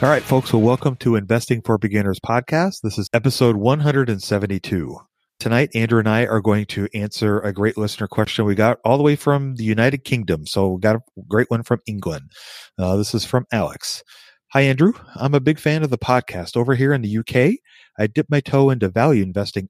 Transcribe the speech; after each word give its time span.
All 0.00 0.08
right, 0.08 0.22
folks. 0.22 0.52
Well, 0.52 0.62
welcome 0.62 0.94
to 0.98 1.16
Investing 1.16 1.60
for 1.60 1.76
Beginners 1.76 2.20
podcast. 2.20 2.82
This 2.84 2.98
is 2.98 3.10
episode 3.12 3.56
172. 3.56 4.96
Tonight, 5.40 5.70
Andrew 5.74 5.98
and 5.98 6.08
I 6.08 6.24
are 6.24 6.40
going 6.40 6.66
to 6.66 6.86
answer 6.94 7.40
a 7.40 7.52
great 7.52 7.76
listener 7.76 8.06
question 8.06 8.44
we 8.44 8.54
got 8.54 8.78
all 8.84 8.96
the 8.96 9.02
way 9.02 9.16
from 9.16 9.56
the 9.56 9.64
United 9.64 10.04
Kingdom. 10.04 10.46
So, 10.46 10.68
we 10.68 10.80
got 10.80 10.94
a 10.94 11.00
great 11.26 11.50
one 11.50 11.64
from 11.64 11.80
England. 11.88 12.30
Uh, 12.78 12.94
this 12.94 13.12
is 13.12 13.24
from 13.24 13.44
Alex. 13.50 14.04
Hi, 14.52 14.60
Andrew. 14.60 14.92
I'm 15.16 15.34
a 15.34 15.40
big 15.40 15.58
fan 15.58 15.82
of 15.82 15.90
the 15.90 15.98
podcast. 15.98 16.56
Over 16.56 16.76
here 16.76 16.92
in 16.92 17.02
the 17.02 17.18
UK, 17.18 17.58
I 17.98 18.06
dipped 18.06 18.30
my 18.30 18.38
toe 18.38 18.70
into 18.70 18.88
value 18.90 19.24
investing 19.24 19.68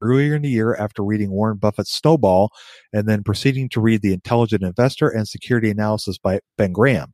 earlier 0.00 0.36
in 0.36 0.40
the 0.40 0.48
year 0.48 0.74
after 0.74 1.04
reading 1.04 1.30
Warren 1.32 1.58
Buffett's 1.58 1.92
Snowball 1.92 2.48
and 2.94 3.06
then 3.06 3.22
proceeding 3.22 3.68
to 3.68 3.82
read 3.82 4.00
The 4.00 4.14
Intelligent 4.14 4.62
Investor 4.62 5.10
and 5.10 5.28
Security 5.28 5.68
Analysis 5.68 6.16
by 6.16 6.40
Ben 6.56 6.72
Graham. 6.72 7.12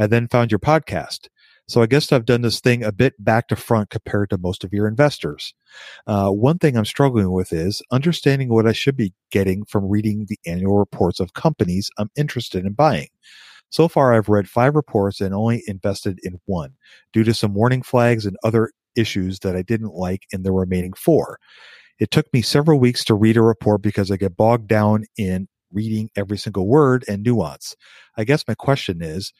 I 0.00 0.08
then 0.08 0.26
found 0.26 0.50
your 0.50 0.58
podcast. 0.58 1.28
So 1.70 1.82
I 1.82 1.86
guess 1.86 2.10
I've 2.10 2.24
done 2.24 2.42
this 2.42 2.58
thing 2.58 2.82
a 2.82 2.90
bit 2.90 3.14
back 3.22 3.46
to 3.48 3.56
front 3.56 3.90
compared 3.90 4.30
to 4.30 4.38
most 4.38 4.64
of 4.64 4.72
your 4.72 4.88
investors. 4.88 5.54
Uh, 6.04 6.30
one 6.30 6.58
thing 6.58 6.76
I'm 6.76 6.84
struggling 6.84 7.30
with 7.30 7.52
is 7.52 7.80
understanding 7.92 8.48
what 8.48 8.66
I 8.66 8.72
should 8.72 8.96
be 8.96 9.14
getting 9.30 9.64
from 9.64 9.88
reading 9.88 10.26
the 10.28 10.38
annual 10.44 10.78
reports 10.78 11.20
of 11.20 11.34
companies 11.34 11.88
I'm 11.96 12.10
interested 12.16 12.66
in 12.66 12.72
buying. 12.72 13.06
So 13.70 13.86
far, 13.86 14.12
I've 14.12 14.28
read 14.28 14.48
five 14.48 14.74
reports 14.74 15.20
and 15.20 15.32
only 15.32 15.62
invested 15.68 16.18
in 16.24 16.40
one 16.46 16.72
due 17.12 17.22
to 17.22 17.32
some 17.32 17.54
warning 17.54 17.82
flags 17.82 18.26
and 18.26 18.36
other 18.42 18.72
issues 18.96 19.38
that 19.38 19.54
I 19.54 19.62
didn't 19.62 19.94
like 19.94 20.24
in 20.32 20.42
the 20.42 20.50
remaining 20.50 20.94
four. 20.94 21.38
It 22.00 22.10
took 22.10 22.26
me 22.32 22.42
several 22.42 22.80
weeks 22.80 23.04
to 23.04 23.14
read 23.14 23.36
a 23.36 23.42
report 23.42 23.80
because 23.80 24.10
I 24.10 24.16
get 24.16 24.36
bogged 24.36 24.66
down 24.66 25.04
in 25.16 25.46
reading 25.70 26.10
every 26.16 26.36
single 26.36 26.66
word 26.66 27.04
and 27.06 27.22
nuance. 27.22 27.76
I 28.16 28.24
guess 28.24 28.42
my 28.48 28.56
question 28.56 29.02
is, 29.02 29.32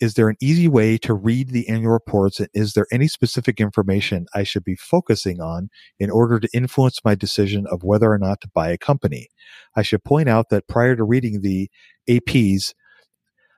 is 0.00 0.14
there 0.14 0.28
an 0.28 0.36
easy 0.40 0.68
way 0.68 0.98
to 0.98 1.14
read 1.14 1.50
the 1.50 1.68
annual 1.68 1.92
reports 1.92 2.40
and 2.40 2.48
is 2.52 2.72
there 2.72 2.86
any 2.92 3.08
specific 3.08 3.60
information 3.60 4.26
I 4.34 4.42
should 4.42 4.64
be 4.64 4.76
focusing 4.76 5.40
on 5.40 5.68
in 5.98 6.10
order 6.10 6.40
to 6.40 6.48
influence 6.52 6.98
my 7.04 7.14
decision 7.14 7.66
of 7.70 7.84
whether 7.84 8.10
or 8.10 8.18
not 8.18 8.40
to 8.42 8.50
buy 8.52 8.70
a 8.70 8.78
company? 8.78 9.28
I 9.76 9.82
should 9.82 10.04
point 10.04 10.28
out 10.28 10.48
that 10.50 10.68
prior 10.68 10.96
to 10.96 11.04
reading 11.04 11.40
the 11.40 11.70
APs, 12.08 12.74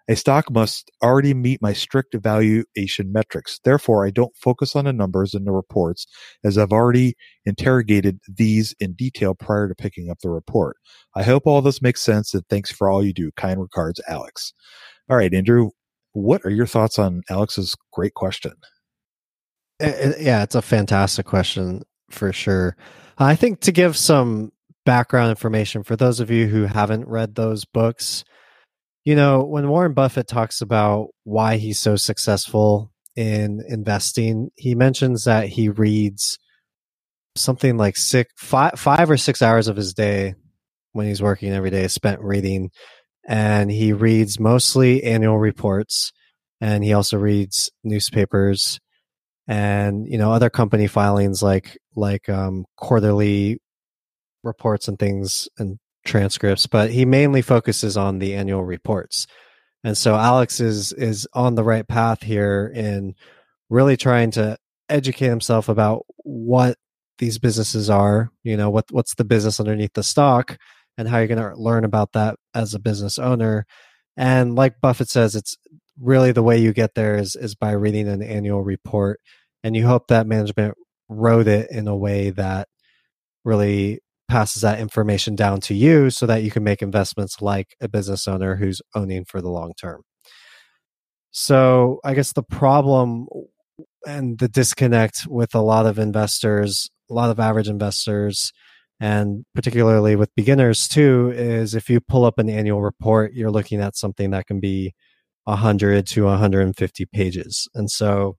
a 0.09 0.15
stock 0.15 0.53
must 0.53 0.91
already 1.03 1.35
meet 1.35 1.61
my 1.61 1.73
strict 1.73 2.15
valuation 2.15 3.11
metrics. 3.13 3.59
Therefore, 3.65 4.07
I 4.07 4.11
don't 4.11 4.37
focus 4.37 4.77
on 4.77 4.85
the 4.85 4.93
numbers 4.93 5.35
in 5.35 5.45
the 5.45 5.53
reports 5.53 6.07
as 6.45 6.57
I've 6.57 6.71
already 6.71 7.17
interrogated 7.45 8.21
these 8.29 8.73
in 8.79 8.93
detail 8.93 9.35
prior 9.35 9.69
to 9.69 9.75
picking 9.75 10.09
up 10.09 10.21
the 10.21 10.31
report. 10.31 10.77
I 11.17 11.25
hope 11.25 11.43
all 11.47 11.61
this 11.61 11.83
makes 11.83 12.03
sense 12.03 12.35
and 12.35 12.45
thanks 12.49 12.71
for 12.71 12.89
all 12.89 13.05
you 13.05 13.13
do. 13.13 13.33
Kind 13.37 13.61
regards, 13.61 14.01
Alex. 14.07 14.53
All 15.11 15.17
right, 15.17 15.35
Andrew, 15.35 15.71
what 16.17 16.47
are 16.47 16.51
your 16.51 16.67
thoughts 16.67 16.99
on 16.99 17.23
Alex's 17.29 17.77
great 17.93 18.15
question? 18.15 18.53
Eh, 19.81 19.93
eh, 19.95 20.13
yeah, 20.19 20.43
it's 20.43 20.55
a 20.55 20.63
fantastic 20.63 21.27
question 21.27 21.83
for 22.11 22.33
sure. 22.33 22.75
I 23.19 23.37
think 23.37 23.61
to 23.61 23.73
give 23.73 23.99
some 23.99 24.51
background 24.87 25.29
information 25.29 25.83
for 25.83 25.95
those 25.95 26.19
of 26.19 26.31
you 26.31 26.47
who 26.47 26.65
haven't 26.65 27.07
read 27.07 27.35
those 27.35 27.67
books, 27.67 28.25
you 29.05 29.15
know, 29.15 29.45
when 29.45 29.69
Warren 29.69 29.93
Buffett 29.93 30.27
talks 30.27 30.63
about 30.63 31.09
why 31.25 31.59
he's 31.59 31.79
so 31.79 31.97
successful 31.97 32.91
in 33.15 33.63
investing, 33.69 34.49
he 34.57 34.75
mentions 34.75 35.25
that 35.25 35.49
he 35.49 35.69
reads 35.69 36.39
something 37.35 37.77
like 37.77 37.97
six, 37.99 38.33
five, 38.39 38.73
five 38.79 39.11
or 39.11 39.19
six 39.19 39.43
hours 39.43 39.69
of 39.69 39.77
his 39.77 39.93
day 39.93 40.35
when 40.93 41.07
he's 41.07 41.21
working 41.21 41.53
every 41.53 41.69
day 41.69 41.85
is 41.85 41.93
spent 41.93 42.23
reading 42.23 42.71
and 43.27 43.71
he 43.71 43.93
reads 43.93 44.39
mostly 44.39 45.03
annual 45.03 45.39
reports 45.39 46.13
and 46.61 46.85
he 46.85 46.93
also 46.93 47.19
reads 47.19 47.71
newspapers 47.85 48.81
and 49.49 50.09
you 50.09 50.17
know 50.17 50.33
other 50.33 50.49
company 50.49 50.87
filings 50.87 51.43
like 51.43 51.77
like 51.97 52.29
um, 52.29 52.65
quarterly 52.77 53.61
reports 54.43 54.89
and 54.89 54.99
things 54.99 55.49
and 55.59 55.79
transcripts 56.05 56.67
but 56.67 56.91
he 56.91 57.05
mainly 57.05 57.43
focuses 57.43 57.97
on 57.97 58.19
the 58.19 58.35
annual 58.35 58.65
reports. 58.65 59.27
And 59.85 59.99
so 59.99 60.15
alex 60.15 60.61
is 60.61 60.93
is 60.93 61.29
on 61.33 61.57
the 61.57 61.65
right 61.65 61.87
path 61.87 62.23
here 62.23 62.73
in 62.75 63.15
really 63.69 63.97
trying 63.97 64.31
to 64.33 64.57
educate 64.89 65.29
himself 65.29 65.69
about 65.69 66.07
what 66.19 66.79
these 67.19 67.39
businesses 67.39 67.89
are 67.91 68.31
you 68.45 68.57
know 68.57 68.71
what 68.71 68.85
what's 68.91 69.15
the 69.15 69.25
business 69.25 69.59
underneath 69.59 69.93
the 69.95 70.03
stock 70.03 70.59
and 70.99 71.09
how 71.09 71.19
you're 71.19 71.27
going 71.27 71.39
to 71.39 71.57
learn 71.57 71.85
about 71.85 72.13
that 72.13 72.37
as 72.55 72.75
a 72.75 72.79
business 72.79 73.19
owner. 73.19 73.67
And 74.17 74.55
like 74.55 74.81
Buffett 74.81 75.09
says, 75.09 75.35
it's 75.35 75.57
really 76.01 76.33
the 76.33 76.43
way 76.43 76.59
you 76.59 76.73
get 76.73 76.95
there 76.95 77.17
is 77.17 77.37
is 77.37 77.55
by 77.55 77.73
reading 77.73 78.09
an 78.09 78.23
annual 78.23 78.63
report, 78.63 79.21
and 79.63 79.77
you 79.77 79.87
hope 79.87 80.09
that 80.09 80.27
management 80.27 80.75
wrote 81.09 81.47
it 81.47 81.71
in 81.71 81.89
a 81.89 81.97
way 81.97 82.31
that 82.31 82.69
really 83.45 84.01
passes 84.29 84.63
that 84.63 84.81
information 84.81 85.37
down 85.37 85.61
to 85.61 85.75
you 85.75 86.11
so 86.11 86.27
that 86.27 86.43
you 86.43 86.51
can 86.51 86.65
make 86.65 86.83
investments 86.83 87.41
like 87.41 87.77
a 87.81 87.89
business 87.89 88.27
owner 88.27 88.57
who's 88.57 88.83
owning 88.95 89.25
for 89.25 89.41
the 89.41 89.49
long 89.49 89.73
term. 89.81 90.03
So, 91.31 92.01
I 92.03 92.15
guess 92.15 92.33
the 92.33 92.43
problem 92.43 93.27
and 94.07 94.39
the 94.39 94.49
disconnect 94.49 95.27
with 95.29 95.55
a 95.55 95.61
lot 95.61 95.87
of 95.87 95.99
investors, 95.99 96.89
a 97.11 97.15
lot 97.15 97.31
of 97.31 97.39
average 97.39 97.69
investors, 97.69 98.53
and 99.01 99.45
particularly 99.55 100.17
with 100.17 100.35
beginners 100.35 100.89
too 100.89 101.33
is 101.35 101.75
if 101.75 101.91
you 101.91 102.01
pull 102.01 102.25
up 102.25 102.39
an 102.39 102.49
annual 102.49 102.81
report 102.83 103.33
you're 103.35 103.51
looking 103.51 103.81
at 103.81 103.97
something 103.97 104.31
that 104.31 104.47
can 104.47 104.61
be 104.61 104.95
100 105.45 106.07
to 106.07 106.25
150 106.25 107.07
pages 107.07 107.69
and 107.75 107.91
so 107.91 108.37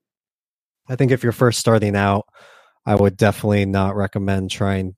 i 0.90 0.96
think 0.96 1.12
if 1.12 1.24
you're 1.24 1.32
first 1.32 1.60
starting 1.60 1.96
out 1.96 2.26
I 2.88 2.96
would 2.96 3.18
definitely 3.18 3.66
not 3.66 3.98
recommend 3.98 4.50
trying 4.50 4.96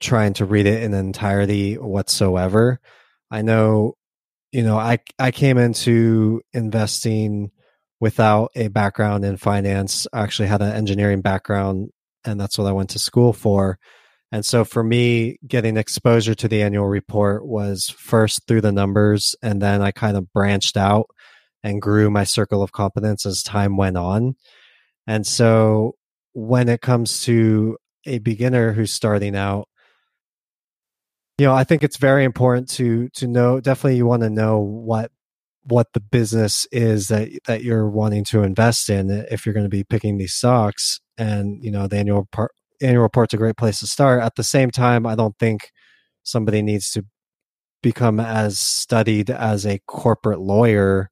trying 0.00 0.32
to 0.34 0.44
read 0.44 0.66
it 0.66 0.82
in 0.82 0.94
entirety 0.94 1.74
whatsoever. 1.74 2.80
I 3.30 3.42
know, 3.42 3.94
you 4.50 4.64
know, 4.64 4.78
I 4.78 4.98
I 5.16 5.30
came 5.30 5.58
into 5.58 6.42
investing 6.52 7.52
without 8.00 8.50
a 8.56 8.66
background 8.66 9.24
in 9.24 9.36
finance. 9.36 10.08
I 10.12 10.22
actually 10.22 10.48
had 10.48 10.60
an 10.60 10.72
engineering 10.72 11.20
background 11.20 11.90
and 12.24 12.40
that's 12.40 12.58
what 12.58 12.66
I 12.66 12.72
went 12.72 12.90
to 12.90 12.98
school 12.98 13.32
for. 13.32 13.78
And 14.32 14.46
so 14.46 14.64
for 14.64 14.82
me, 14.82 15.36
getting 15.46 15.76
exposure 15.76 16.34
to 16.34 16.48
the 16.48 16.62
annual 16.62 16.86
report 16.86 17.46
was 17.46 17.90
first 17.90 18.46
through 18.48 18.62
the 18.62 18.72
numbers, 18.72 19.36
and 19.42 19.60
then 19.60 19.82
I 19.82 19.90
kind 19.90 20.16
of 20.16 20.32
branched 20.32 20.78
out 20.78 21.06
and 21.62 21.82
grew 21.82 22.10
my 22.10 22.24
circle 22.24 22.62
of 22.62 22.72
competence 22.72 23.26
as 23.26 23.42
time 23.42 23.76
went 23.76 23.98
on. 23.98 24.34
And 25.06 25.26
so 25.26 25.96
when 26.32 26.70
it 26.70 26.80
comes 26.80 27.22
to 27.24 27.76
a 28.06 28.18
beginner 28.20 28.72
who's 28.72 28.92
starting 28.92 29.36
out, 29.36 29.68
you 31.36 31.46
know, 31.46 31.54
I 31.54 31.64
think 31.64 31.82
it's 31.82 31.98
very 31.98 32.24
important 32.24 32.70
to 32.70 33.10
to 33.10 33.26
know. 33.26 33.60
Definitely, 33.60 33.96
you 33.96 34.06
want 34.06 34.22
to 34.22 34.30
know 34.30 34.60
what 34.60 35.10
what 35.64 35.92
the 35.92 36.00
business 36.00 36.66
is 36.72 37.08
that 37.08 37.28
that 37.46 37.62
you're 37.62 37.88
wanting 37.88 38.24
to 38.24 38.42
invest 38.42 38.88
in 38.88 39.10
if 39.10 39.44
you're 39.44 39.52
going 39.52 39.66
to 39.66 39.70
be 39.70 39.84
picking 39.84 40.16
these 40.18 40.34
stocks. 40.34 41.00
And 41.18 41.62
you 41.62 41.70
know, 41.70 41.86
the 41.86 41.98
annual 41.98 42.28
part 42.32 42.52
annual 42.82 43.02
report's 43.02 43.34
a 43.34 43.38
great 43.38 43.56
place 43.56 43.80
to 43.80 43.86
start. 43.86 44.22
At 44.22 44.36
the 44.36 44.44
same 44.44 44.70
time, 44.70 45.06
I 45.06 45.14
don't 45.14 45.38
think 45.38 45.70
somebody 46.22 46.62
needs 46.62 46.90
to 46.92 47.04
become 47.82 48.20
as 48.20 48.58
studied 48.58 49.30
as 49.30 49.66
a 49.66 49.80
corporate 49.86 50.40
lawyer 50.40 51.10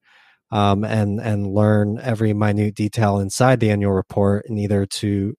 um, 0.52 0.84
and 0.84 1.20
and 1.20 1.52
learn 1.52 1.98
every 2.02 2.32
minute 2.32 2.74
detail 2.74 3.18
inside 3.18 3.60
the 3.60 3.70
annual 3.70 3.92
report 3.92 4.46
in 4.48 4.58
either 4.58 4.86
to 4.86 5.34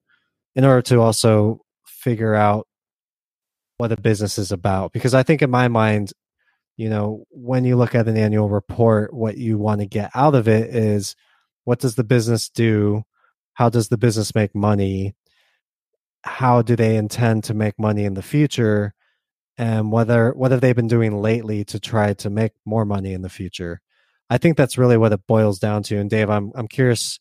in 0.55 0.65
order 0.65 0.81
to 0.81 0.99
also 0.99 1.59
figure 1.85 2.35
out 2.35 2.67
what 3.77 3.91
a 3.91 3.97
business 3.97 4.37
is 4.37 4.51
about. 4.51 4.93
Because 4.93 5.13
i 5.13 5.23
think 5.23 5.41
in 5.41 5.49
my 5.49 5.67
mind 5.67 6.13
you 6.77 6.89
know 6.89 7.25
when 7.29 7.65
you 7.65 7.75
look 7.75 7.95
at 7.95 8.07
an 8.07 8.17
annual 8.17 8.49
report 8.49 9.13
what 9.13 9.37
you 9.37 9.57
want 9.57 9.81
to 9.81 9.87
get 9.87 10.09
out 10.15 10.35
of 10.35 10.47
it 10.47 10.73
is 10.73 11.15
what 11.63 11.79
does 11.79 11.95
the 11.95 12.03
business 12.03 12.49
do? 12.49 13.03
How 13.53 13.69
does 13.69 13.89
the 13.89 13.97
business 13.97 14.33
make 14.33 14.55
money 14.55 15.15
how 16.23 16.61
do 16.61 16.75
they 16.75 16.95
intend 16.95 17.43
to 17.45 17.53
make 17.53 17.79
money 17.79 18.05
in 18.05 18.13
the 18.13 18.21
future 18.21 18.93
and 19.57 19.91
whether 19.91 20.31
what 20.31 20.51
have 20.51 20.61
they 20.61 20.73
been 20.73 20.87
doing 20.87 21.21
lately 21.21 21.63
to 21.65 21.79
try 21.79 22.13
to 22.13 22.29
make 22.29 22.51
more 22.65 22.85
money 22.85 23.13
in 23.13 23.21
the 23.21 23.29
future? 23.29 23.81
I 24.29 24.37
think 24.37 24.57
that's 24.57 24.77
really 24.77 24.97
what 24.97 25.13
it 25.13 25.27
boils 25.27 25.59
down 25.59 25.83
to 25.83 25.97
and 25.97 26.09
dave 26.09 26.29
i'm 26.29 26.51
i'm 26.55 26.67
curious 26.67 27.19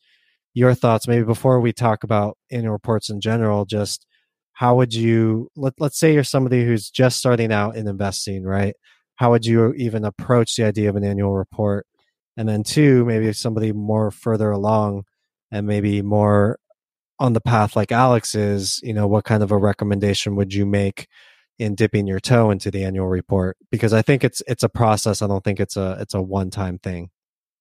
your 0.55 0.75
thoughts. 0.75 1.07
Maybe 1.07 1.25
before 1.25 1.61
we 1.61 1.73
talk 1.73 2.05
about 2.05 2.37
annual 2.51 2.73
reports 2.73 3.11
in 3.11 3.21
general 3.21 3.65
just 3.65 4.07
how 4.53 4.77
would 4.77 4.93
you 4.93 5.49
let, 5.57 5.75
let's 5.79 5.99
say 5.99 6.13
you're 6.13 6.25
somebody 6.25 6.65
who's 6.65 6.91
just 6.91 7.19
starting 7.19 7.53
out 7.53 7.77
in 7.77 7.89
investing 7.89 8.45
right? 8.45 8.75
How 9.17 9.31
would 9.31 9.47
you 9.47 9.73
even 9.75 10.05
approach 10.05 10.57
the 10.57 10.65
idea 10.65 10.89
of 10.89 10.97
an 10.97 11.05
annual 11.05 11.35
report? 11.35 11.87
And 12.37 12.49
then 12.49 12.63
two 12.63 13.05
maybe 13.05 13.33
somebody 13.33 13.73
more 13.73 14.11
further 14.11 14.51
along 14.51 15.05
and 15.51 15.67
maybe 15.67 16.03
more 16.03 16.59
on 17.21 17.35
the 17.35 17.41
path 17.41 17.77
like 17.77 17.93
Alex 17.93 18.35
is, 18.35 18.81
you 18.83 18.95
know, 18.95 19.07
what 19.07 19.25
kind 19.25 19.43
of 19.43 19.53
a 19.53 19.59
recommendation 19.59 20.35
would 20.37 20.55
you 20.55 20.65
make 20.65 21.07
in 21.59 21.75
dipping 21.75 22.07
your 22.07 22.19
toe 22.19 22.51
into 22.51 22.71
the 22.71 22.83
annual 22.83 23.07
report? 23.07 23.59
Because 23.71 23.93
I 23.93 24.01
think 24.03 24.25
it's 24.25 24.43
it's 24.49 24.63
a 24.63 24.69
process. 24.69 25.21
I 25.21 25.27
don't 25.27 25.45
think 25.45 25.61
it's 25.61 25.77
a 25.77 25.99
it's 26.01 26.15
a 26.15 26.23
one 26.23 26.51
time 26.51 26.79
thing. 26.79 27.11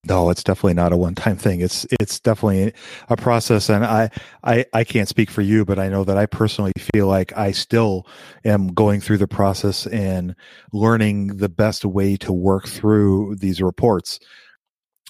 No, 0.05 0.29
it's 0.29 0.45
definitely 0.45 0.75
not 0.75 0.93
a 0.93 0.97
one 0.97 1.13
time 1.13 1.35
thing. 1.35 1.59
It's 1.59 1.85
it's 1.99 2.21
definitely 2.21 2.73
a 3.09 3.17
process 3.17 3.69
and 3.69 3.83
I, 3.83 4.09
I 4.45 4.65
I 4.73 4.85
can't 4.85 5.09
speak 5.09 5.29
for 5.29 5.41
you, 5.41 5.65
but 5.65 5.77
I 5.77 5.89
know 5.89 6.05
that 6.05 6.17
I 6.17 6.25
personally 6.25 6.71
feel 6.93 7.07
like 7.07 7.37
I 7.37 7.51
still 7.51 8.07
am 8.45 8.69
going 8.69 9.01
through 9.01 9.17
the 9.17 9.27
process 9.27 9.85
and 9.87 10.35
learning 10.71 11.37
the 11.37 11.49
best 11.49 11.83
way 11.83 12.15
to 12.17 12.31
work 12.31 12.65
through 12.65 13.35
these 13.35 13.61
reports. 13.61 14.21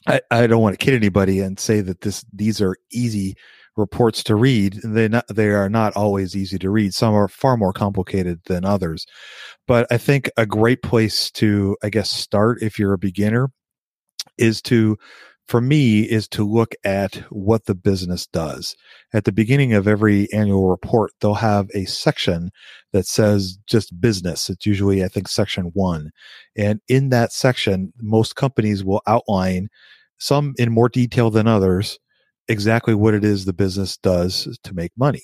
I, 0.07 0.21
I 0.31 0.47
don't 0.47 0.61
want 0.61 0.79
to 0.79 0.83
kid 0.83 0.95
anybody 0.95 1.39
and 1.39 1.59
say 1.59 1.81
that 1.81 2.01
this 2.01 2.25
these 2.33 2.59
are 2.59 2.75
easy 2.91 3.35
reports 3.79 4.23
to 4.25 4.35
read. 4.35 4.79
They 4.83 5.07
not, 5.07 5.25
they 5.27 5.49
are 5.49 5.69
not 5.69 5.95
always 5.95 6.35
easy 6.35 6.59
to 6.59 6.69
read. 6.69 6.93
Some 6.93 7.13
are 7.15 7.27
far 7.27 7.57
more 7.57 7.73
complicated 7.73 8.41
than 8.45 8.65
others. 8.65 9.05
But 9.67 9.87
I 9.91 9.97
think 9.97 10.29
a 10.37 10.45
great 10.45 10.83
place 10.83 11.31
to, 11.31 11.77
I 11.81 11.89
guess, 11.89 12.11
start 12.11 12.61
if 12.61 12.77
you're 12.77 12.93
a 12.93 12.99
beginner 12.99 13.49
is 14.37 14.61
to 14.63 14.97
for 15.47 15.61
me 15.61 16.01
is 16.01 16.27
to 16.27 16.47
look 16.47 16.75
at 16.83 17.15
what 17.31 17.65
the 17.65 17.73
business 17.73 18.27
does. 18.27 18.75
At 19.13 19.25
the 19.25 19.31
beginning 19.31 19.73
of 19.73 19.87
every 19.87 20.31
annual 20.31 20.69
report, 20.69 21.11
they'll 21.19 21.33
have 21.33 21.69
a 21.73 21.85
section 21.85 22.51
that 22.93 23.07
says 23.07 23.57
just 23.65 23.99
business. 23.99 24.47
It's 24.51 24.67
usually, 24.67 25.03
I 25.03 25.07
think, 25.07 25.27
section 25.27 25.71
one. 25.73 26.11
And 26.55 26.81
in 26.87 27.09
that 27.09 27.31
section, 27.31 27.93
most 27.99 28.35
companies 28.35 28.83
will 28.83 29.01
outline 29.07 29.69
some 30.19 30.53
in 30.59 30.71
more 30.71 30.87
detail 30.87 31.31
than 31.31 31.47
others 31.47 31.97
exactly 32.49 32.95
what 32.95 33.13
it 33.13 33.23
is 33.23 33.45
the 33.45 33.53
business 33.53 33.95
does 33.97 34.57
to 34.63 34.73
make 34.73 34.91
money. 34.97 35.23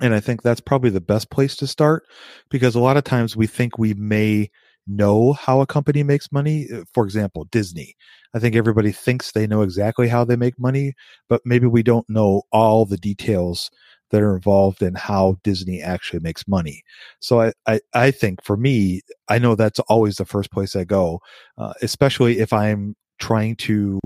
And 0.00 0.14
I 0.14 0.20
think 0.20 0.42
that's 0.42 0.60
probably 0.60 0.90
the 0.90 1.00
best 1.00 1.30
place 1.30 1.56
to 1.56 1.66
start 1.66 2.04
because 2.50 2.74
a 2.74 2.80
lot 2.80 2.96
of 2.96 3.04
times 3.04 3.36
we 3.36 3.46
think 3.46 3.78
we 3.78 3.94
may 3.94 4.50
know 4.86 5.32
how 5.32 5.60
a 5.60 5.66
company 5.66 6.02
makes 6.02 6.32
money. 6.32 6.66
Uh, 6.72 6.82
for 6.92 7.04
example, 7.04 7.44
Disney. 7.52 7.94
I 8.34 8.40
think 8.40 8.56
everybody 8.56 8.90
thinks 8.90 9.30
they 9.30 9.46
know 9.46 9.62
exactly 9.62 10.08
how 10.08 10.24
they 10.24 10.36
make 10.36 10.58
money, 10.58 10.94
but 11.28 11.42
maybe 11.44 11.66
we 11.66 11.82
don't 11.82 12.08
know 12.08 12.42
all 12.50 12.84
the 12.84 12.96
details 12.96 13.70
that 14.10 14.22
are 14.22 14.34
involved 14.34 14.82
in 14.82 14.94
how 14.94 15.36
Disney 15.44 15.80
actually 15.80 16.20
makes 16.20 16.48
money. 16.48 16.82
So 17.20 17.40
I, 17.40 17.52
I, 17.66 17.80
I 17.94 18.10
think 18.10 18.42
for 18.42 18.56
me, 18.56 19.02
I 19.28 19.38
know 19.38 19.54
that's 19.54 19.78
always 19.80 20.16
the 20.16 20.24
first 20.24 20.50
place 20.50 20.74
I 20.74 20.84
go, 20.84 21.20
uh, 21.56 21.74
especially 21.80 22.40
if 22.40 22.52
I'm 22.52 22.94
trying 23.20 23.56
to 23.56 24.00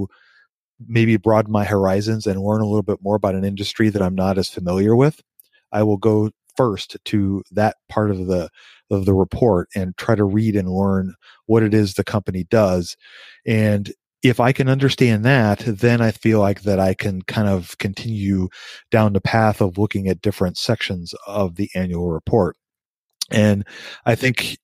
maybe 0.86 1.16
broaden 1.16 1.52
my 1.52 1.64
horizons 1.64 2.26
and 2.26 2.42
learn 2.42 2.60
a 2.60 2.66
little 2.66 2.82
bit 2.82 3.02
more 3.02 3.16
about 3.16 3.34
an 3.34 3.44
industry 3.44 3.88
that 3.88 4.02
I'm 4.02 4.14
not 4.14 4.38
as 4.38 4.48
familiar 4.48 4.94
with, 4.94 5.22
I 5.72 5.82
will 5.82 5.96
go 5.96 6.30
first 6.56 6.96
to 7.04 7.42
that 7.52 7.76
part 7.88 8.10
of 8.10 8.26
the 8.26 8.48
of 8.90 9.04
the 9.04 9.14
report 9.14 9.68
and 9.74 9.96
try 9.96 10.14
to 10.14 10.24
read 10.24 10.54
and 10.54 10.70
learn 10.70 11.14
what 11.46 11.62
it 11.62 11.74
is 11.74 11.94
the 11.94 12.04
company 12.04 12.44
does. 12.44 12.96
And 13.44 13.92
if 14.22 14.40
I 14.40 14.52
can 14.52 14.68
understand 14.68 15.24
that, 15.24 15.58
then 15.66 16.00
I 16.00 16.10
feel 16.10 16.40
like 16.40 16.62
that 16.62 16.80
I 16.80 16.94
can 16.94 17.22
kind 17.22 17.48
of 17.48 17.76
continue 17.78 18.48
down 18.90 19.12
the 19.12 19.20
path 19.20 19.60
of 19.60 19.78
looking 19.78 20.08
at 20.08 20.20
different 20.20 20.56
sections 20.56 21.14
of 21.26 21.56
the 21.56 21.68
annual 21.74 22.10
report. 22.10 22.56
And 23.30 23.64
I 24.04 24.14
think 24.14 24.58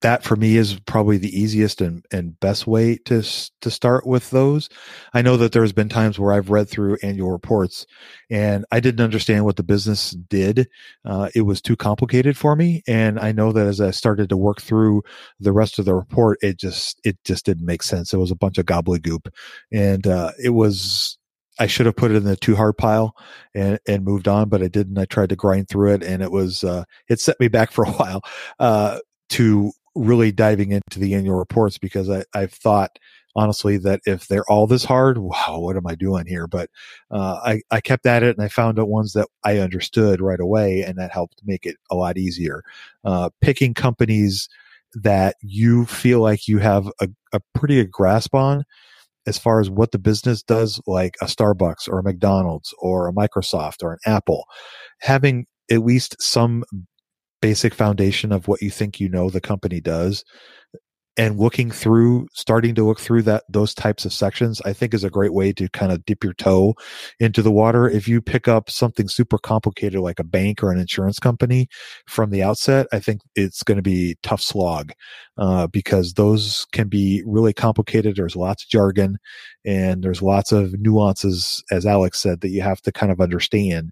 that 0.00 0.22
for 0.22 0.36
me 0.36 0.56
is 0.56 0.78
probably 0.80 1.18
the 1.18 1.36
easiest 1.36 1.80
and, 1.80 2.04
and 2.12 2.38
best 2.40 2.66
way 2.66 2.96
to 3.06 3.22
to 3.60 3.70
start 3.70 4.06
with 4.06 4.30
those. 4.30 4.68
I 5.12 5.22
know 5.22 5.36
that 5.36 5.52
there's 5.52 5.72
been 5.72 5.88
times 5.88 6.18
where 6.18 6.32
I've 6.32 6.50
read 6.50 6.68
through 6.68 6.98
annual 7.02 7.32
reports 7.32 7.86
and 8.30 8.64
I 8.70 8.80
didn't 8.80 9.04
understand 9.04 9.44
what 9.44 9.56
the 9.56 9.62
business 9.62 10.10
did. 10.10 10.68
Uh, 11.04 11.30
it 11.34 11.42
was 11.42 11.60
too 11.60 11.76
complicated 11.76 12.36
for 12.36 12.54
me, 12.54 12.82
and 12.86 13.18
I 13.18 13.32
know 13.32 13.52
that 13.52 13.66
as 13.66 13.80
I 13.80 13.90
started 13.90 14.28
to 14.28 14.36
work 14.36 14.60
through 14.60 15.02
the 15.40 15.52
rest 15.52 15.78
of 15.78 15.84
the 15.84 15.94
report, 15.94 16.38
it 16.42 16.58
just 16.58 17.00
it 17.04 17.18
just 17.24 17.44
didn't 17.44 17.66
make 17.66 17.82
sense. 17.82 18.12
It 18.12 18.18
was 18.18 18.30
a 18.30 18.36
bunch 18.36 18.58
of 18.58 18.66
gobbledygook, 18.66 19.28
and 19.72 20.06
uh, 20.06 20.32
it 20.42 20.50
was 20.50 21.18
I 21.58 21.66
should 21.66 21.86
have 21.86 21.96
put 21.96 22.12
it 22.12 22.16
in 22.16 22.24
the 22.24 22.36
too 22.36 22.54
hard 22.54 22.78
pile 22.78 23.16
and, 23.54 23.78
and 23.86 24.04
moved 24.04 24.28
on, 24.28 24.48
but 24.48 24.62
I 24.62 24.68
didn't. 24.68 24.98
I 24.98 25.06
tried 25.06 25.30
to 25.30 25.36
grind 25.36 25.68
through 25.68 25.94
it 25.94 26.04
and 26.04 26.22
it 26.22 26.30
was, 26.30 26.62
uh, 26.62 26.84
it 27.08 27.20
set 27.20 27.38
me 27.40 27.48
back 27.48 27.72
for 27.72 27.84
a 27.84 27.90
while, 27.90 28.22
uh, 28.58 29.00
to 29.30 29.72
really 29.98 30.32
diving 30.32 30.72
into 30.72 30.98
the 30.98 31.14
annual 31.14 31.36
reports 31.36 31.78
because 31.78 32.08
I, 32.08 32.24
I've 32.34 32.52
thought 32.52 32.98
honestly 33.36 33.76
that 33.78 34.00
if 34.06 34.26
they're 34.28 34.48
all 34.50 34.66
this 34.66 34.84
hard, 34.84 35.18
wow, 35.18 35.58
what 35.58 35.76
am 35.76 35.86
I 35.86 35.94
doing 35.94 36.26
here? 36.26 36.46
But 36.46 36.70
uh, 37.10 37.38
I, 37.44 37.62
I 37.70 37.80
kept 37.80 38.06
at 38.06 38.22
it 38.22 38.36
and 38.36 38.44
I 38.44 38.48
found 38.48 38.78
out 38.78 38.88
ones 38.88 39.12
that 39.12 39.28
I 39.44 39.58
understood 39.58 40.20
right 40.20 40.40
away, 40.40 40.82
and 40.82 40.98
that 40.98 41.12
helped 41.12 41.40
make 41.44 41.66
it 41.66 41.76
a 41.90 41.94
lot 41.96 42.16
easier. 42.16 42.62
Uh, 43.04 43.30
picking 43.40 43.74
companies 43.74 44.48
that 44.94 45.36
you 45.42 45.84
feel 45.86 46.20
like 46.20 46.48
you 46.48 46.58
have 46.58 46.90
a, 47.00 47.08
a 47.32 47.40
pretty 47.54 47.76
good 47.76 47.90
grasp 47.90 48.34
on 48.34 48.64
as 49.26 49.38
far 49.38 49.60
as 49.60 49.68
what 49.68 49.92
the 49.92 49.98
business 49.98 50.42
does, 50.42 50.80
like 50.86 51.14
a 51.20 51.26
Starbucks 51.26 51.88
or 51.88 51.98
a 51.98 52.02
McDonald's 52.02 52.74
or 52.78 53.08
a 53.08 53.12
Microsoft 53.12 53.82
or 53.82 53.92
an 53.92 53.98
Apple, 54.06 54.44
having 55.00 55.46
at 55.70 55.84
least 55.84 56.16
some 56.20 56.64
basic 57.40 57.74
foundation 57.74 58.32
of 58.32 58.48
what 58.48 58.62
you 58.62 58.70
think 58.70 59.00
you 59.00 59.08
know 59.08 59.30
the 59.30 59.40
company 59.40 59.80
does 59.80 60.24
and 61.18 61.38
looking 61.38 61.70
through 61.70 62.28
starting 62.32 62.74
to 62.76 62.84
look 62.84 63.00
through 63.00 63.22
that 63.22 63.42
those 63.48 63.74
types 63.74 64.04
of 64.04 64.12
sections 64.12 64.62
i 64.64 64.72
think 64.72 64.94
is 64.94 65.04
a 65.04 65.10
great 65.10 65.34
way 65.34 65.52
to 65.52 65.68
kind 65.70 65.92
of 65.92 66.04
dip 66.06 66.24
your 66.24 66.32
toe 66.34 66.74
into 67.20 67.42
the 67.42 67.50
water. 67.50 67.88
If 67.88 68.06
you 68.08 68.22
pick 68.22 68.48
up 68.48 68.70
something 68.70 69.08
super 69.08 69.38
complicated 69.38 70.00
like 70.00 70.18
a 70.18 70.24
bank 70.24 70.62
or 70.62 70.70
an 70.70 70.78
insurance 70.78 71.18
company 71.18 71.68
from 72.06 72.30
the 72.30 72.42
outset 72.42 72.86
i 72.92 72.98
think 73.00 73.20
it's 73.34 73.62
going 73.62 73.76
to 73.76 73.82
be 73.82 74.16
tough 74.22 74.40
slog 74.40 74.92
uh, 75.38 75.66
because 75.68 76.14
those 76.14 76.66
can 76.72 76.88
be 76.88 77.22
really 77.24 77.52
complicated. 77.52 78.16
There's 78.16 78.36
lots 78.36 78.64
of 78.64 78.68
jargon 78.68 79.18
and 79.64 80.02
there's 80.02 80.22
lots 80.22 80.52
of 80.52 80.78
nuances 80.80 81.62
as 81.70 81.86
alex 81.86 82.20
said 82.20 82.40
that 82.40 82.50
you 82.50 82.62
have 82.62 82.80
to 82.82 82.92
kind 82.92 83.12
of 83.12 83.20
understand 83.20 83.90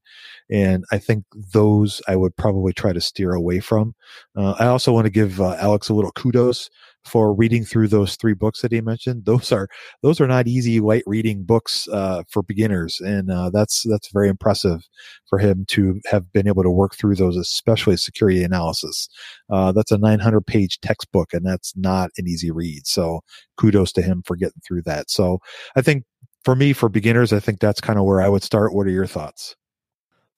and 0.51 0.85
i 0.93 0.99
think 0.99 1.25
those 1.53 2.01
i 2.09 2.17
would 2.17 2.37
probably 2.37 2.73
try 2.73 2.93
to 2.93 3.01
steer 3.01 3.33
away 3.33 3.61
from. 3.61 3.95
Uh, 4.37 4.55
i 4.59 4.67
also 4.67 4.93
want 4.93 5.05
to 5.07 5.11
give 5.11 5.41
uh, 5.41 5.57
alex 5.59 5.89
a 5.89 5.95
little 5.95 6.13
kudos 6.13 6.71
for 7.07 7.33
reading 7.33 7.65
through 7.65 7.89
those 7.89 8.17
three 8.17 8.35
books 8.35 8.63
that 8.63 8.73
he 8.73 8.81
mentioned. 8.81 9.25
Those 9.25 9.53
are 9.53 9.69
those 10.03 10.21
are 10.21 10.27
not 10.27 10.47
easy 10.47 10.81
light 10.81 11.05
reading 11.07 11.45
books 11.45 11.89
uh, 11.89 12.25
for 12.29 12.43
beginners, 12.43 13.01
and 13.01 13.31
uh, 13.31 13.51
that's 13.51 13.85
that's 13.89 14.11
very 14.13 14.29
impressive 14.29 14.87
for 15.29 15.39
him 15.39 15.65
to 15.69 16.01
have 16.07 16.33
been 16.33 16.49
able 16.49 16.63
to 16.63 16.71
work 16.71 16.97
through 16.97 17.15
those, 17.15 17.37
especially 17.37 17.97
security 17.97 18.43
analysis. 18.43 19.09
Uh, 19.51 19.73
that's 19.73 19.93
a 19.93 19.99
900 19.99 20.47
page 20.47 20.81
textbook, 20.81 21.33
and 21.33 21.47
that's 21.47 21.77
not 21.77 22.11
an 22.19 22.27
easy 22.27 22.51
read. 22.51 22.87
So 22.87 23.21
kudos 23.57 23.93
to 23.93 24.03
him 24.03 24.23
for 24.27 24.37
getting 24.37 24.61
through 24.67 24.83
that. 24.83 25.11
So 25.11 25.39
I 25.77 25.83
think 25.83 26.05
for 26.45 26.55
me, 26.55 26.73
for 26.73 26.89
beginners, 26.89 27.33
I 27.33 27.41
think 27.41 27.61
that's 27.61 27.81
kind 27.81 27.99
of 27.99 28.05
where 28.05 28.21
I 28.21 28.29
would 28.29 28.43
start. 28.43 28.75
What 28.75 28.87
are 28.87 28.91
your 28.91 29.07
thoughts? 29.07 29.57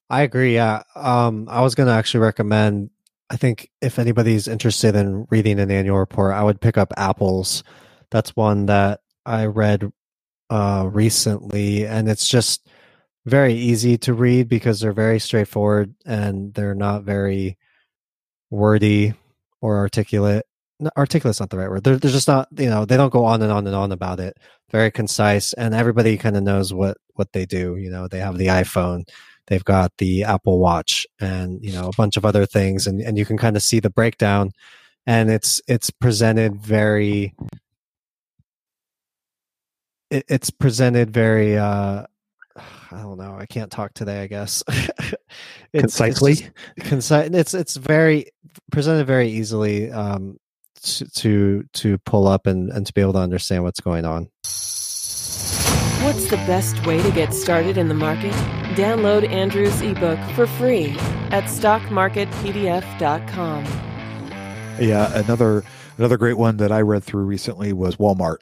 I 0.09 0.23
agree. 0.23 0.55
Yeah. 0.55 0.81
Um, 0.95 1.47
I 1.49 1.61
was 1.61 1.75
going 1.75 1.87
to 1.87 1.93
actually 1.93 2.21
recommend 2.21 2.89
I 3.29 3.37
think 3.37 3.69
if 3.81 3.99
anybody's 3.99 4.47
interested 4.47 4.95
in 4.95 5.27
reading 5.29 5.59
an 5.59 5.69
annual 5.69 5.99
report, 5.99 6.33
I 6.33 6.43
would 6.43 6.61
pick 6.61 6.77
up 6.77 6.93
Apples. 6.97 7.63
That's 8.09 8.35
one 8.35 8.65
that 8.67 9.01
I 9.25 9.45
read 9.45 9.91
uh, 10.49 10.89
recently, 10.91 11.85
and 11.85 12.09
it's 12.09 12.27
just 12.27 12.67
very 13.25 13.53
easy 13.53 13.97
to 13.99 14.13
read 14.13 14.49
because 14.49 14.79
they're 14.79 14.93
very 14.93 15.19
straightforward 15.19 15.93
and 16.05 16.53
they're 16.53 16.73
not 16.73 17.03
very 17.03 17.57
wordy 18.49 19.13
or 19.61 19.77
articulate. 19.77 20.45
Articulate's 20.97 21.39
not 21.39 21.49
the 21.49 21.57
right 21.57 21.69
word. 21.69 21.83
They're, 21.83 21.97
they're 21.97 22.09
just 22.09 22.27
not, 22.27 22.47
you 22.57 22.69
know, 22.69 22.85
they 22.85 22.97
don't 22.97 23.11
go 23.11 23.25
on 23.25 23.41
and 23.41 23.51
on 23.51 23.67
and 23.67 23.75
on 23.75 23.91
about 23.91 24.19
it. 24.19 24.37
Very 24.71 24.89
concise, 24.89 25.53
and 25.53 25.73
everybody 25.75 26.17
kind 26.17 26.37
of 26.37 26.43
knows 26.43 26.73
what 26.73 26.97
what 27.13 27.33
they 27.33 27.45
do. 27.45 27.75
You 27.75 27.89
know, 27.91 28.07
they 28.07 28.19
have 28.19 28.37
the 28.37 28.47
iPhone 28.47 29.07
they've 29.49 29.65
got 29.65 29.91
the 29.97 30.23
Apple 30.23 30.59
Watch 30.59 31.05
and 31.19 31.63
you 31.63 31.73
know 31.73 31.89
a 31.89 31.95
bunch 31.97 32.15
of 32.15 32.25
other 32.25 32.45
things, 32.45 32.87
and 32.87 33.01
and 33.01 33.17
you 33.17 33.25
can 33.25 33.37
kind 33.37 33.57
of 33.57 33.61
see 33.61 33.79
the 33.79 33.89
breakdown, 33.89 34.51
and 35.05 35.29
it's 35.29 35.61
it's 35.67 35.89
presented 35.89 36.55
very. 36.55 37.35
It, 40.09 40.25
it's 40.29 40.49
presented 40.49 41.11
very. 41.11 41.57
uh 41.57 42.05
I 42.91 43.01
don't 43.01 43.17
know. 43.17 43.35
I 43.37 43.45
can't 43.45 43.71
talk 43.71 43.93
today. 43.93 44.21
I 44.21 44.27
guess. 44.27 44.63
it's, 44.69 45.17
Concisely, 45.73 46.47
it's 46.77 46.89
concise. 46.89 47.29
It's 47.33 47.53
it's 47.53 47.75
very 47.75 48.27
presented 48.71 49.05
very 49.05 49.29
easily 49.29 49.91
um, 49.91 50.37
to, 50.81 51.05
to 51.05 51.63
to 51.73 51.97
pull 51.99 52.27
up 52.27 52.47
and 52.47 52.71
and 52.71 52.85
to 52.85 52.93
be 52.93 53.01
able 53.01 53.13
to 53.13 53.19
understand 53.19 53.63
what's 53.63 53.79
going 53.79 54.05
on. 54.05 54.29
What's 56.01 56.29
the 56.29 56.37
best 56.37 56.85
way 56.85 57.03
to 57.03 57.11
get 57.11 57.33
started 57.33 57.77
in 57.77 57.89
the 57.89 57.93
market? 57.93 58.31
Download 58.75 59.29
Andrew's 59.29 59.81
ebook 59.81 60.17
for 60.33 60.47
free 60.47 60.91
at 61.29 61.43
stockmarketpdf.com. 61.43 63.65
Yeah, 64.79 65.11
another 65.13 65.65
another 65.97 66.17
great 66.17 66.37
one 66.37 66.55
that 66.57 66.71
I 66.71 66.79
read 66.79 67.03
through 67.03 67.25
recently 67.25 67.73
was 67.73 67.97
Walmart. 67.97 68.37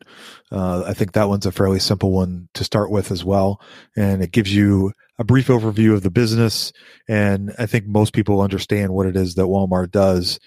Uh, 0.52 0.84
I 0.86 0.94
think 0.94 1.14
that 1.14 1.30
one's 1.30 1.48
a 1.48 1.52
fairly 1.52 1.80
simple 1.80 2.12
one 2.12 2.48
to 2.54 2.64
start 2.64 2.92
with 2.92 3.10
as 3.10 3.26
well, 3.26 3.60
and 3.96 4.22
it 4.22 4.32
gives 4.32 4.54
you 4.54 4.94
a 5.20 5.24
brief 5.24 5.48
overview 5.48 5.94
of 5.94 6.04
the 6.04 6.12
business. 6.12 6.72
And 7.08 7.54
I 7.58 7.66
think 7.66 7.88
most 7.88 8.14
people 8.14 8.42
understand 8.42 8.94
what 8.94 9.08
it 9.08 9.16
is 9.16 9.36
that 9.36 9.44
Walmart 9.44 9.92
does 9.92 10.40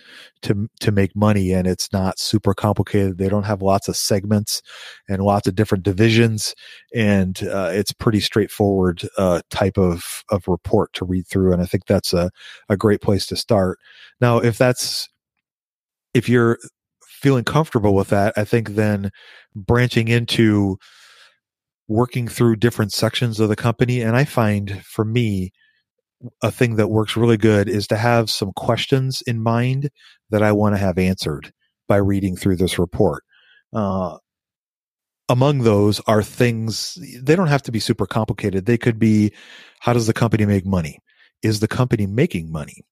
to 0.43 0.69
to 0.81 0.93
make 0.93 1.17
money, 1.17 1.53
and 1.53 1.67
it's 1.67 1.93
not 1.93 2.19
super 2.19 2.55
complicated. 2.55 3.19
They 3.19 3.29
don't 3.29 3.45
have 3.45 3.63
lots 3.63 3.89
of 3.89 3.97
segments 3.97 4.63
and 5.09 5.23
lots 5.23 5.47
of 5.47 5.55
different 5.55 5.85
divisions, 5.85 6.55
and 6.95 7.43
uh, 7.43 7.71
it's 7.73 7.93
pretty 7.93 8.21
straightforward 8.21 9.03
uh, 9.19 9.43
type 9.51 9.77
of 9.79 10.23
of 10.31 10.47
report 10.49 10.93
to 10.95 11.05
read 11.05 11.27
through. 11.27 11.53
And 11.53 11.63
I 11.63 11.67
think 11.67 11.87
that's 11.87 12.13
a 12.13 12.31
a 12.69 12.77
great 12.77 13.01
place 13.01 13.27
to 13.27 13.37
start. 13.37 13.79
Now, 14.21 14.39
if 14.39 14.57
that's 14.57 15.09
if 16.15 16.29
you're 16.29 16.59
feeling 17.21 17.45
comfortable 17.45 17.95
with 17.95 18.09
that, 18.09 18.33
I 18.37 18.45
think 18.45 18.71
then 18.71 19.11
branching 19.55 20.09
into 20.09 20.79
working 21.91 22.29
through 22.29 22.55
different 22.55 22.93
sections 22.93 23.41
of 23.41 23.49
the 23.49 23.57
company. 23.57 24.01
And 24.01 24.17
I 24.17 24.25
find 24.25 24.81
for 24.85 25.05
me, 25.05 25.53
a 26.41 26.53
thing 26.53 26.77
that 26.77 26.89
works 26.89 27.17
really 27.17 27.37
good 27.37 27.69
is 27.69 27.89
to 27.89 27.97
have 27.97 28.31
some 28.31 28.53
questions 28.53 29.23
in 29.23 29.43
mind 29.43 29.91
that 30.31 30.43
I 30.43 30.53
want 30.53 30.75
to 30.75 30.79
have 30.79 30.99
answered 30.99 31.53
by 31.89 31.97
reading 31.97 32.37
through 32.37 32.57
this 32.57 32.79
report. 32.79 33.25
Uh, 33.73 34.19
among 35.29 35.61
those 35.63 35.99
are 36.07 36.23
things, 36.23 36.97
they 37.23 37.35
don't 37.35 37.49
have 37.49 37.63
to 37.63 37.73
be 37.73 37.81
super 37.81 38.07
complicated. 38.07 38.67
They 38.67 38.79
could 38.79 38.99
be 38.99 39.33
how 39.81 39.93
does 39.93 40.07
the 40.07 40.13
company 40.13 40.47
make 40.47 40.67
money? 40.67 40.99
Is 41.43 41.59
the 41.59 41.69
company 41.69 42.07
making 42.07 42.53
money? 42.53 42.85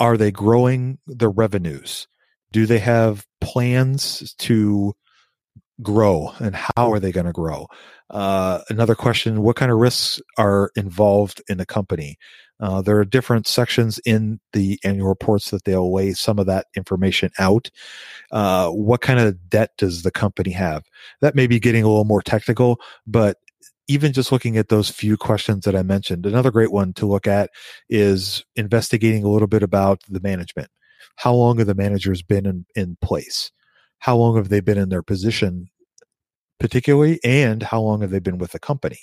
Are 0.00 0.16
they 0.16 0.32
growing 0.32 0.98
their 1.06 1.30
revenues? 1.30 2.08
Do 2.50 2.66
they 2.66 2.78
have 2.80 3.24
plans 3.40 4.34
to 4.38 4.94
grow 5.82 6.32
and 6.38 6.56
how 6.56 6.90
are 6.92 7.00
they 7.00 7.12
going 7.12 7.26
to 7.26 7.32
grow? 7.32 7.66
Uh, 8.10 8.60
another 8.68 8.94
question 8.94 9.42
What 9.42 9.56
kind 9.56 9.72
of 9.72 9.78
risks 9.78 10.20
are 10.38 10.70
involved 10.76 11.42
in 11.48 11.58
the 11.58 11.66
company? 11.66 12.18
Uh, 12.58 12.80
there 12.80 12.98
are 12.98 13.04
different 13.04 13.46
sections 13.46 13.98
in 14.06 14.40
the 14.52 14.78
annual 14.82 15.08
reports 15.08 15.50
that 15.50 15.64
they'll 15.64 15.92
lay 15.92 16.12
some 16.12 16.38
of 16.38 16.46
that 16.46 16.66
information 16.74 17.30
out. 17.38 17.70
Uh, 18.32 18.70
what 18.70 19.02
kind 19.02 19.20
of 19.20 19.50
debt 19.50 19.72
does 19.76 20.02
the 20.02 20.10
company 20.10 20.50
have? 20.50 20.84
That 21.20 21.34
may 21.34 21.46
be 21.46 21.60
getting 21.60 21.84
a 21.84 21.88
little 21.88 22.04
more 22.04 22.22
technical, 22.22 22.80
but 23.06 23.36
even 23.88 24.12
just 24.12 24.32
looking 24.32 24.56
at 24.56 24.68
those 24.68 24.90
few 24.90 25.16
questions 25.16 25.64
that 25.64 25.76
I 25.76 25.82
mentioned, 25.82 26.26
another 26.26 26.50
great 26.50 26.72
one 26.72 26.92
to 26.94 27.06
look 27.06 27.26
at 27.26 27.50
is 27.88 28.44
investigating 28.56 29.22
a 29.22 29.28
little 29.28 29.48
bit 29.48 29.62
about 29.62 30.00
the 30.08 30.20
management. 30.20 30.70
How 31.16 31.34
long 31.34 31.58
have 31.58 31.66
the 31.66 31.74
managers 31.74 32.22
been 32.22 32.46
in, 32.46 32.66
in 32.74 32.96
place? 33.00 33.52
How 33.98 34.16
long 34.16 34.36
have 34.36 34.48
they 34.48 34.60
been 34.60 34.78
in 34.78 34.88
their 34.88 35.02
position 35.02 35.68
particularly 36.58 37.20
and 37.22 37.62
how 37.62 37.80
long 37.80 38.00
have 38.00 38.10
they 38.10 38.18
been 38.18 38.38
with 38.38 38.52
the 38.52 38.58
company? 38.58 39.00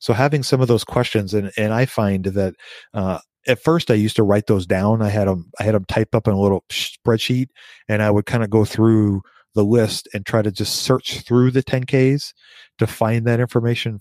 So 0.00 0.12
having 0.12 0.42
some 0.42 0.60
of 0.60 0.68
those 0.68 0.84
questions 0.84 1.34
and 1.34 1.52
and 1.56 1.72
i 1.72 1.86
find 1.86 2.24
that 2.26 2.54
uh, 2.94 3.20
at 3.46 3.62
first 3.62 3.90
i 3.90 3.94
used 3.94 4.16
to 4.16 4.22
write 4.22 4.46
those 4.46 4.66
down. 4.66 5.02
I 5.02 5.08
had 5.08 5.28
them 5.28 5.50
i 5.60 5.62
had 5.64 5.74
them 5.74 5.84
typed 5.86 6.14
up 6.14 6.26
in 6.26 6.34
a 6.34 6.40
little 6.40 6.64
spreadsheet 6.70 7.48
and 7.88 8.02
i 8.02 8.10
would 8.10 8.26
kind 8.26 8.42
of 8.42 8.50
go 8.50 8.64
through 8.64 9.22
the 9.54 9.64
list 9.64 10.08
and 10.12 10.26
try 10.26 10.42
to 10.42 10.52
just 10.52 10.82
search 10.82 11.20
through 11.20 11.50
the 11.50 11.62
10ks 11.62 12.32
to 12.78 12.86
find 12.86 13.26
that 13.26 13.40
information 13.40 14.00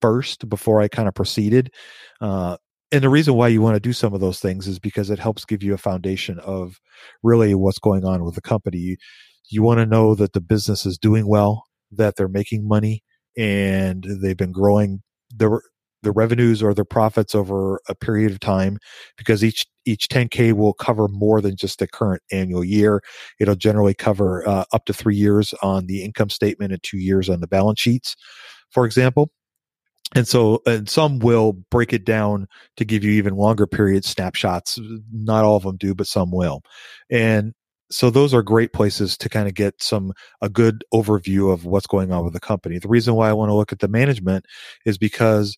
first 0.00 0.48
before 0.48 0.80
i 0.80 0.88
kind 0.88 1.08
of 1.08 1.14
proceeded. 1.14 1.70
Uh, 2.20 2.56
and 2.92 3.04
the 3.04 3.08
reason 3.08 3.34
why 3.34 3.46
you 3.46 3.62
want 3.62 3.76
to 3.76 3.80
do 3.80 3.92
some 3.92 4.14
of 4.14 4.20
those 4.20 4.40
things 4.40 4.66
is 4.66 4.80
because 4.80 5.10
it 5.10 5.18
helps 5.20 5.44
give 5.44 5.62
you 5.62 5.74
a 5.74 5.78
foundation 5.78 6.40
of 6.40 6.80
really 7.22 7.54
what's 7.54 7.78
going 7.78 8.04
on 8.04 8.24
with 8.24 8.34
the 8.34 8.40
company 8.40 8.96
you 9.50 9.62
want 9.62 9.78
to 9.78 9.86
know 9.86 10.14
that 10.14 10.32
the 10.32 10.40
business 10.40 10.86
is 10.86 10.98
doing 10.98 11.28
well 11.28 11.64
that 11.92 12.16
they're 12.16 12.28
making 12.28 12.66
money 12.66 13.02
and 13.36 14.04
they've 14.22 14.36
been 14.36 14.52
growing 14.52 15.02
their 15.34 15.60
the 16.02 16.12
revenues 16.12 16.62
or 16.62 16.72
their 16.72 16.84
profits 16.84 17.34
over 17.34 17.78
a 17.86 17.94
period 17.94 18.32
of 18.32 18.40
time 18.40 18.78
because 19.18 19.44
each 19.44 19.66
each 19.84 20.08
10k 20.08 20.54
will 20.54 20.72
cover 20.72 21.08
more 21.08 21.40
than 21.40 21.56
just 21.56 21.78
the 21.78 21.86
current 21.86 22.22
annual 22.32 22.64
year. 22.64 23.02
It'll 23.38 23.54
generally 23.54 23.94
cover 23.94 24.46
uh, 24.48 24.64
up 24.72 24.86
to 24.86 24.94
three 24.94 25.16
years 25.16 25.52
on 25.62 25.86
the 25.86 26.02
income 26.02 26.30
statement 26.30 26.72
and 26.72 26.82
two 26.82 26.98
years 26.98 27.28
on 27.28 27.40
the 27.40 27.46
balance 27.46 27.80
sheets 27.80 28.16
for 28.70 28.86
example. 28.86 29.30
And 30.14 30.26
so 30.26 30.60
and 30.66 30.88
some 30.88 31.20
will 31.20 31.52
break 31.70 31.92
it 31.92 32.04
down 32.04 32.48
to 32.76 32.84
give 32.84 33.04
you 33.04 33.12
even 33.12 33.36
longer 33.36 33.66
period 33.66 34.04
snapshots. 34.04 34.78
Not 35.12 35.44
all 35.44 35.56
of 35.56 35.62
them 35.62 35.76
do 35.76 35.94
but 35.94 36.06
some 36.06 36.30
will. 36.32 36.62
And 37.10 37.52
so 37.90 38.08
those 38.10 38.32
are 38.32 38.42
great 38.42 38.72
places 38.72 39.16
to 39.18 39.28
kind 39.28 39.48
of 39.48 39.54
get 39.54 39.82
some 39.82 40.12
a 40.40 40.48
good 40.48 40.84
overview 40.94 41.52
of 41.52 41.64
what's 41.64 41.86
going 41.86 42.12
on 42.12 42.24
with 42.24 42.32
the 42.32 42.40
company. 42.40 42.78
The 42.78 42.88
reason 42.88 43.14
why 43.14 43.28
I 43.28 43.32
want 43.32 43.50
to 43.50 43.54
look 43.54 43.72
at 43.72 43.80
the 43.80 43.88
management 43.88 44.46
is 44.86 44.96
because 44.96 45.56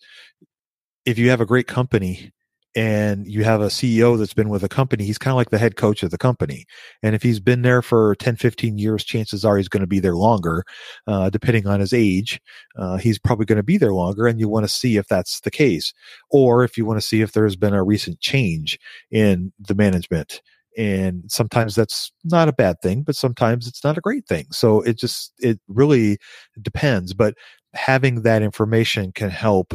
if 1.05 1.19
you 1.19 1.31
have 1.31 1.41
a 1.41 1.47
great 1.47 1.67
company 1.67 2.33
and 2.75 3.27
you 3.27 3.45
have 3.45 3.61
a 3.61 3.67
CEO 3.67 4.19
that's 4.19 4.33
been 4.33 4.49
with 4.49 4.65
a 4.65 4.69
company, 4.69 5.05
he's 5.05 5.19
kind 5.19 5.33
of 5.33 5.37
like 5.37 5.51
the 5.51 5.59
head 5.59 5.77
coach 5.77 6.03
of 6.03 6.11
the 6.11 6.17
company. 6.17 6.65
And 7.03 7.15
if 7.15 7.23
he's 7.23 7.39
been 7.39 7.61
there 7.61 7.83
for 7.83 8.15
10, 8.15 8.37
15 8.37 8.79
years, 8.79 9.05
chances 9.05 9.45
are 9.45 9.59
he's 9.59 9.69
going 9.69 9.83
to 9.83 9.87
be 9.87 10.01
there 10.01 10.17
longer, 10.17 10.65
uh, 11.07 11.29
depending 11.29 11.67
on 11.67 11.81
his 11.81 11.93
age. 11.93 12.41
Uh, 12.79 12.97
he's 12.97 13.19
probably 13.19 13.45
going 13.45 13.59
to 13.59 13.63
be 13.63 13.77
there 13.77 13.93
longer, 13.93 14.27
and 14.27 14.41
you 14.41 14.49
want 14.49 14.65
to 14.65 14.73
see 14.73 14.97
if 14.97 15.07
that's 15.07 15.41
the 15.41 15.51
case. 15.51 15.93
Or 16.31 16.65
if 16.65 16.79
you 16.79 16.87
want 16.87 16.99
to 16.99 17.07
see 17.07 17.21
if 17.21 17.33
there's 17.33 17.57
been 17.57 17.75
a 17.75 17.85
recent 17.85 18.21
change 18.21 18.79
in 19.11 19.53
the 19.59 19.75
management 19.75 20.41
And 20.77 21.25
sometimes 21.29 21.75
that's 21.75 22.11
not 22.25 22.49
a 22.49 22.53
bad 22.53 22.77
thing, 22.83 23.03
but 23.03 23.17
sometimes 23.17 23.67
it's 23.67 23.85
not 23.85 23.99
a 23.99 24.03
great 24.03 24.27
thing. 24.27 24.47
So 24.51 24.81
it 24.83 24.99
just, 24.99 25.33
it 25.39 25.61
really 25.69 26.19
depends. 26.61 27.15
But 27.15 27.35
having 27.75 28.23
that 28.23 28.43
information 28.43 29.13
can 29.13 29.31
help 29.31 29.75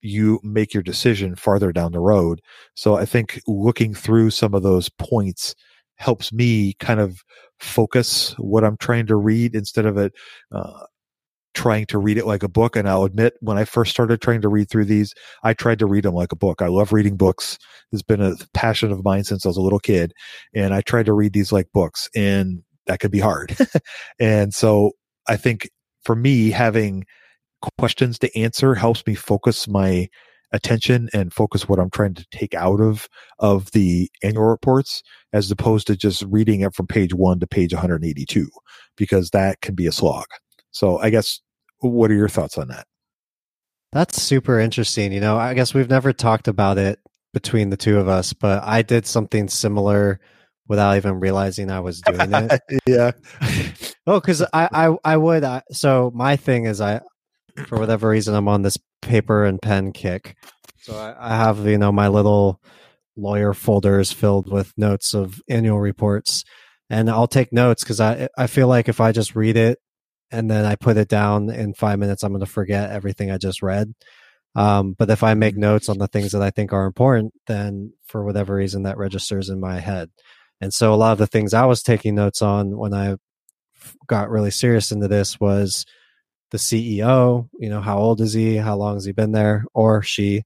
you 0.00 0.40
make 0.42 0.72
your 0.72 0.82
decision 0.82 1.34
farther 1.36 1.72
down 1.72 1.92
the 1.92 2.00
road. 2.00 2.40
So 2.74 2.96
I 2.96 3.04
think 3.04 3.40
looking 3.46 3.94
through 3.94 4.30
some 4.30 4.54
of 4.54 4.62
those 4.62 4.88
points 4.88 5.54
helps 5.96 6.32
me 6.32 6.74
kind 6.74 7.00
of 7.00 7.22
focus 7.58 8.34
what 8.38 8.64
I'm 8.64 8.76
trying 8.76 9.06
to 9.06 9.16
read 9.16 9.54
instead 9.54 9.86
of 9.86 9.96
it 9.98 10.12
uh, 10.52 10.84
trying 11.58 11.86
to 11.86 11.98
read 11.98 12.16
it 12.18 12.24
like 12.24 12.44
a 12.44 12.48
book. 12.48 12.76
And 12.76 12.88
I'll 12.88 13.02
admit, 13.02 13.34
when 13.40 13.58
I 13.58 13.64
first 13.64 13.90
started 13.90 14.20
trying 14.20 14.42
to 14.42 14.48
read 14.48 14.70
through 14.70 14.84
these, 14.84 15.12
I 15.42 15.54
tried 15.54 15.80
to 15.80 15.86
read 15.86 16.04
them 16.04 16.14
like 16.14 16.30
a 16.30 16.36
book. 16.36 16.62
I 16.62 16.68
love 16.68 16.92
reading 16.92 17.16
books. 17.16 17.58
It's 17.90 18.00
been 18.00 18.22
a 18.22 18.36
passion 18.54 18.92
of 18.92 19.02
mine 19.02 19.24
since 19.24 19.44
I 19.44 19.48
was 19.48 19.56
a 19.56 19.60
little 19.60 19.80
kid. 19.80 20.12
And 20.54 20.72
I 20.72 20.82
tried 20.82 21.06
to 21.06 21.12
read 21.12 21.32
these 21.32 21.50
like 21.50 21.66
books, 21.74 22.08
and 22.14 22.62
that 22.86 23.00
could 23.00 23.10
be 23.10 23.18
hard. 23.18 23.56
and 24.20 24.54
so 24.54 24.92
I 25.26 25.36
think 25.36 25.68
for 26.04 26.14
me, 26.14 26.50
having 26.50 27.04
questions 27.76 28.20
to 28.20 28.38
answer 28.38 28.76
helps 28.76 29.04
me 29.04 29.16
focus 29.16 29.66
my 29.66 30.06
attention 30.52 31.08
and 31.12 31.34
focus 31.34 31.68
what 31.68 31.80
I'm 31.80 31.90
trying 31.90 32.14
to 32.14 32.26
take 32.30 32.54
out 32.54 32.80
of 32.80 33.08
of 33.40 33.72
the 33.72 34.08
annual 34.22 34.44
reports 34.44 35.02
as 35.32 35.50
opposed 35.50 35.88
to 35.88 35.96
just 35.96 36.22
reading 36.28 36.60
it 36.60 36.72
from 36.72 36.86
page 36.86 37.12
1 37.12 37.40
to 37.40 37.48
page 37.48 37.74
182 37.74 38.48
because 38.96 39.30
that 39.30 39.60
can 39.60 39.74
be 39.74 39.88
a 39.88 39.92
slog. 39.92 40.24
So 40.70 40.98
I 40.98 41.10
guess 41.10 41.40
what 41.80 42.10
are 42.10 42.14
your 42.14 42.28
thoughts 42.28 42.58
on 42.58 42.68
that? 42.68 42.86
That's 43.92 44.20
super 44.20 44.58
interesting. 44.60 45.12
You 45.12 45.20
know, 45.20 45.36
I 45.38 45.54
guess 45.54 45.72
we've 45.72 45.88
never 45.88 46.12
talked 46.12 46.48
about 46.48 46.78
it 46.78 46.98
between 47.32 47.70
the 47.70 47.76
two 47.76 47.98
of 47.98 48.08
us, 48.08 48.32
but 48.32 48.62
I 48.64 48.82
did 48.82 49.06
something 49.06 49.48
similar 49.48 50.20
without 50.68 50.96
even 50.96 51.20
realizing 51.20 51.70
I 51.70 51.80
was 51.80 52.00
doing 52.02 52.32
it. 52.32 52.60
yeah. 52.86 53.12
oh, 54.06 54.20
because 54.20 54.42
I, 54.52 54.68
I 54.72 54.96
I 55.04 55.16
would. 55.16 55.44
I, 55.44 55.62
so 55.70 56.12
my 56.14 56.36
thing 56.36 56.66
is, 56.66 56.80
I 56.80 57.00
for 57.66 57.78
whatever 57.78 58.08
reason 58.08 58.34
I'm 58.34 58.48
on 58.48 58.62
this 58.62 58.78
paper 59.00 59.44
and 59.44 59.60
pen 59.60 59.92
kick. 59.92 60.36
So 60.80 60.94
I, 60.94 61.32
I 61.32 61.36
have 61.36 61.66
you 61.66 61.78
know 61.78 61.92
my 61.92 62.08
little 62.08 62.60
lawyer 63.16 63.54
folders 63.54 64.12
filled 64.12 64.50
with 64.50 64.72
notes 64.76 65.14
of 65.14 65.40
annual 65.48 65.80
reports, 65.80 66.44
and 66.90 67.08
I'll 67.08 67.26
take 67.26 67.52
notes 67.52 67.82
because 67.82 68.00
I 68.00 68.28
I 68.36 68.46
feel 68.46 68.68
like 68.68 68.88
if 68.88 69.00
I 69.00 69.12
just 69.12 69.34
read 69.34 69.56
it 69.56 69.78
and 70.30 70.50
then 70.50 70.64
I 70.64 70.76
put 70.76 70.96
it 70.96 71.08
down 71.08 71.50
in 71.50 71.74
five 71.74 71.98
minutes, 71.98 72.22
I'm 72.22 72.32
going 72.32 72.40
to 72.40 72.46
forget 72.46 72.90
everything 72.90 73.30
I 73.30 73.38
just 73.38 73.62
read. 73.62 73.94
Um, 74.54 74.92
but 74.92 75.10
if 75.10 75.22
I 75.22 75.34
make 75.34 75.54
mm-hmm. 75.54 75.62
notes 75.62 75.88
on 75.88 75.98
the 75.98 76.08
things 76.08 76.32
that 76.32 76.42
I 76.42 76.50
think 76.50 76.72
are 76.72 76.86
important, 76.86 77.32
then 77.46 77.92
for 78.06 78.24
whatever 78.24 78.54
reason 78.54 78.82
that 78.82 78.98
registers 78.98 79.48
in 79.48 79.60
my 79.60 79.78
head. 79.78 80.10
And 80.60 80.74
so 80.74 80.92
a 80.92 80.96
lot 80.96 81.12
of 81.12 81.18
the 81.18 81.26
things 81.26 81.54
I 81.54 81.66
was 81.66 81.82
taking 81.82 82.14
notes 82.14 82.42
on 82.42 82.76
when 82.76 82.92
I 82.92 83.16
got 84.06 84.30
really 84.30 84.50
serious 84.50 84.90
into 84.90 85.08
this 85.08 85.38
was 85.38 85.86
the 86.50 86.58
CEO, 86.58 87.48
you 87.58 87.68
know, 87.68 87.80
how 87.80 87.98
old 87.98 88.20
is 88.20 88.32
he? 88.32 88.56
How 88.56 88.76
long 88.76 88.94
has 88.94 89.04
he 89.04 89.12
been 89.12 89.32
there 89.32 89.64
or 89.74 90.02
she? 90.02 90.42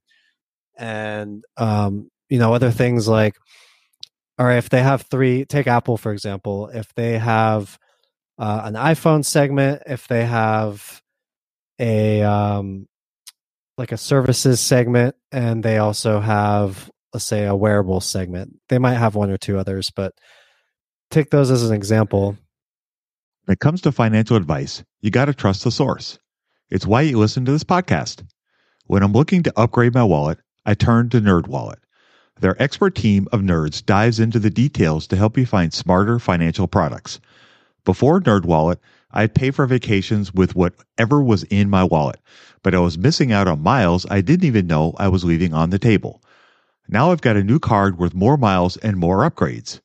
And, 0.77 1.43
um, 1.57 2.11
you 2.29 2.37
know, 2.37 2.53
other 2.53 2.71
things 2.71 3.07
like, 3.07 3.35
all 4.37 4.45
right, 4.45 4.57
if 4.57 4.69
they 4.69 4.81
have 4.81 5.03
three, 5.03 5.45
take 5.45 5.67
Apple, 5.67 5.97
for 5.97 6.11
example, 6.11 6.67
if 6.69 6.93
they 6.95 7.17
have 7.17 7.77
uh, 8.37 8.61
an 8.65 8.73
iPhone 8.73 9.23
segment, 9.23 9.83
if 9.85 10.07
they 10.07 10.25
have 10.25 11.01
a, 11.79 12.21
um, 12.23 12.87
like 13.77 13.91
a 13.91 13.97
services 13.97 14.59
segment, 14.59 15.15
and 15.31 15.63
they 15.63 15.77
also 15.77 16.19
have, 16.19 16.89
let's 17.13 17.25
say, 17.25 17.45
a 17.45 17.55
wearable 17.55 18.01
segment. 18.01 18.59
They 18.69 18.77
might 18.77 18.93
have 18.95 19.15
one 19.15 19.29
or 19.29 19.37
two 19.37 19.57
others, 19.57 19.91
but 19.95 20.13
take 21.09 21.29
those 21.29 21.51
as 21.51 21.69
an 21.69 21.75
example. 21.75 22.37
When 23.45 23.53
it 23.53 23.59
comes 23.59 23.81
to 23.81 23.91
financial 23.91 24.37
advice, 24.37 24.83
you 25.01 25.11
got 25.11 25.25
to 25.25 25.33
trust 25.33 25.63
the 25.63 25.71
source. 25.71 26.17
It's 26.69 26.87
why 26.87 27.01
you 27.01 27.19
listen 27.19 27.45
to 27.45 27.51
this 27.51 27.63
podcast. 27.63 28.25
When 28.87 29.03
I'm 29.03 29.13
looking 29.13 29.43
to 29.43 29.53
upgrade 29.59 29.93
my 29.93 30.03
wallet, 30.03 30.39
I 30.65 30.73
turn 30.73 31.09
to 31.09 31.21
NerdWallet. 31.21 31.77
Their 32.39 32.61
expert 32.61 32.95
team 32.95 33.27
of 33.31 33.41
nerds 33.41 33.85
dives 33.85 34.19
into 34.19 34.39
the 34.39 34.49
details 34.49 35.07
to 35.07 35.15
help 35.15 35.37
you 35.37 35.45
find 35.45 35.73
smarter 35.73 36.19
financial 36.19 36.67
products. 36.67 37.19
Before 37.85 38.21
NerdWallet, 38.21 38.77
I'd 39.11 39.35
pay 39.35 39.51
for 39.51 39.65
vacations 39.65 40.33
with 40.33 40.55
whatever 40.55 41.21
was 41.21 41.43
in 41.43 41.69
my 41.69 41.83
wallet, 41.83 42.19
but 42.63 42.73
I 42.73 42.79
was 42.79 42.97
missing 42.97 43.31
out 43.31 43.47
on 43.47 43.61
miles 43.61 44.05
I 44.09 44.21
didn't 44.21 44.45
even 44.45 44.67
know 44.67 44.93
I 44.97 45.09
was 45.09 45.23
leaving 45.25 45.53
on 45.53 45.69
the 45.69 45.79
table. 45.79 46.23
Now 46.87 47.11
I've 47.11 47.21
got 47.21 47.37
a 47.37 47.43
new 47.43 47.59
card 47.59 47.97
worth 47.97 48.13
more 48.13 48.37
miles 48.37 48.77
and 48.77 48.97
more 48.97 49.29
upgrades. 49.29 49.81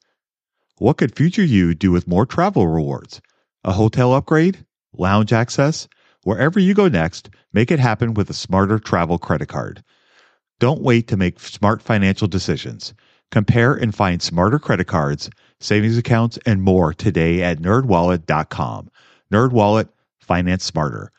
What 0.78 0.96
could 0.96 1.16
future 1.16 1.44
you 1.44 1.74
do 1.74 1.90
with 1.90 2.06
more 2.06 2.24
travel 2.24 2.68
rewards? 2.68 3.20
A 3.64 3.72
hotel 3.72 4.14
upgrade? 4.14 4.64
Lounge 4.92 5.32
access? 5.32 5.88
Wherever 6.22 6.60
you 6.60 6.74
go 6.74 6.88
next, 6.88 7.30
make 7.52 7.70
it 7.70 7.80
happen 7.80 8.14
with 8.14 8.30
a 8.30 8.34
smarter 8.34 8.78
travel 8.78 9.18
credit 9.18 9.48
card. 9.48 9.82
Don't 10.60 10.82
wait 10.82 11.08
to 11.08 11.16
make 11.16 11.40
smart 11.40 11.82
financial 11.82 12.28
decisions. 12.28 12.94
Compare 13.30 13.74
and 13.74 13.94
find 13.94 14.22
smarter 14.22 14.58
credit 14.58 14.86
cards, 14.86 15.30
savings 15.60 15.98
accounts, 15.98 16.38
and 16.46 16.62
more 16.62 16.94
today 16.94 17.42
at 17.42 17.58
nerdwallet.com. 17.58 18.90
Nerdwallet, 19.32 19.88
finance 20.20 20.64
smarter. 20.64 21.10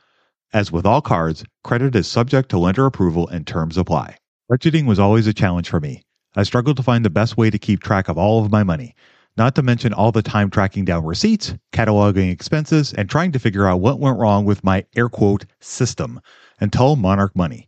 As 0.53 0.71
with 0.71 0.85
all 0.85 1.01
cards, 1.01 1.43
credit 1.63 1.95
is 1.95 2.07
subject 2.07 2.49
to 2.49 2.57
lender 2.57 2.85
approval 2.85 3.27
and 3.27 3.45
terms 3.45 3.77
apply. 3.77 4.17
Budgeting 4.51 4.85
was 4.85 4.99
always 4.99 5.27
a 5.27 5.33
challenge 5.33 5.69
for 5.69 5.79
me. 5.79 6.03
I 6.35 6.43
struggled 6.43 6.77
to 6.77 6.83
find 6.83 7.05
the 7.05 7.09
best 7.09 7.37
way 7.37 7.49
to 7.49 7.59
keep 7.59 7.81
track 7.81 8.07
of 8.07 8.17
all 8.17 8.43
of 8.43 8.51
my 8.51 8.63
money 8.63 8.95
not 9.39 9.55
to 9.55 9.61
mention 9.61 9.93
all 9.93 10.11
the 10.11 10.21
time 10.21 10.49
tracking 10.49 10.83
down 10.83 11.05
receipts, 11.05 11.55
cataloging 11.71 12.29
expenses, 12.29 12.93
and 12.93 13.09
trying 13.09 13.31
to 13.31 13.39
figure 13.39 13.65
out 13.65 13.79
what 13.79 13.99
went 13.99 14.19
wrong 14.19 14.43
with 14.43 14.65
my 14.65 14.85
air 14.97 15.07
quote 15.07 15.45
system 15.61 16.19
until 16.59 16.97
Monarch 16.97 17.33
Money. 17.37 17.67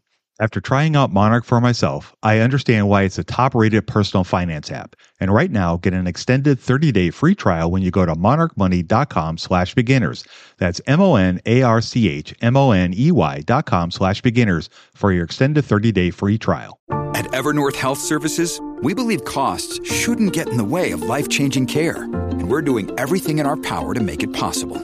After 0.41 0.59
trying 0.59 0.95
out 0.95 1.11
Monarch 1.11 1.45
for 1.45 1.61
myself, 1.61 2.15
I 2.23 2.39
understand 2.39 2.89
why 2.89 3.03
it's 3.03 3.19
a 3.19 3.23
top 3.23 3.53
rated 3.53 3.85
personal 3.85 4.23
finance 4.23 4.71
app. 4.71 4.95
And 5.19 5.31
right 5.31 5.51
now, 5.51 5.77
get 5.77 5.93
an 5.93 6.07
extended 6.07 6.59
30 6.59 6.91
day 6.91 7.11
free 7.11 7.35
trial 7.35 7.69
when 7.69 7.83
you 7.83 7.91
go 7.91 8.07
to 8.07 8.15
monarchmoney.com 8.15 9.37
slash 9.37 9.75
beginners. 9.75 10.25
That's 10.57 10.81
M 10.87 10.99
O 10.99 11.13
N 11.13 11.41
A 11.45 11.61
R 11.61 11.79
C 11.79 12.09
H 12.09 12.33
M 12.41 12.57
O 12.57 12.71
N 12.71 12.91
E 12.97 13.11
Y 13.11 13.41
dot 13.41 13.67
com 13.67 13.91
slash 13.91 14.23
beginners 14.23 14.67
for 14.95 15.13
your 15.13 15.25
extended 15.25 15.63
30 15.63 15.91
day 15.91 16.09
free 16.09 16.39
trial. 16.39 16.79
At 17.13 17.25
Evernorth 17.25 17.75
Health 17.75 17.99
Services, 17.99 18.59
we 18.81 18.95
believe 18.95 19.23
costs 19.25 19.79
shouldn't 19.87 20.33
get 20.33 20.49
in 20.49 20.57
the 20.57 20.63
way 20.63 20.89
of 20.89 21.03
life 21.03 21.29
changing 21.29 21.67
care. 21.67 22.05
And 22.05 22.49
we're 22.49 22.63
doing 22.63 22.89
everything 22.97 23.37
in 23.37 23.45
our 23.45 23.57
power 23.57 23.93
to 23.93 24.01
make 24.01 24.23
it 24.23 24.33
possible. 24.33 24.77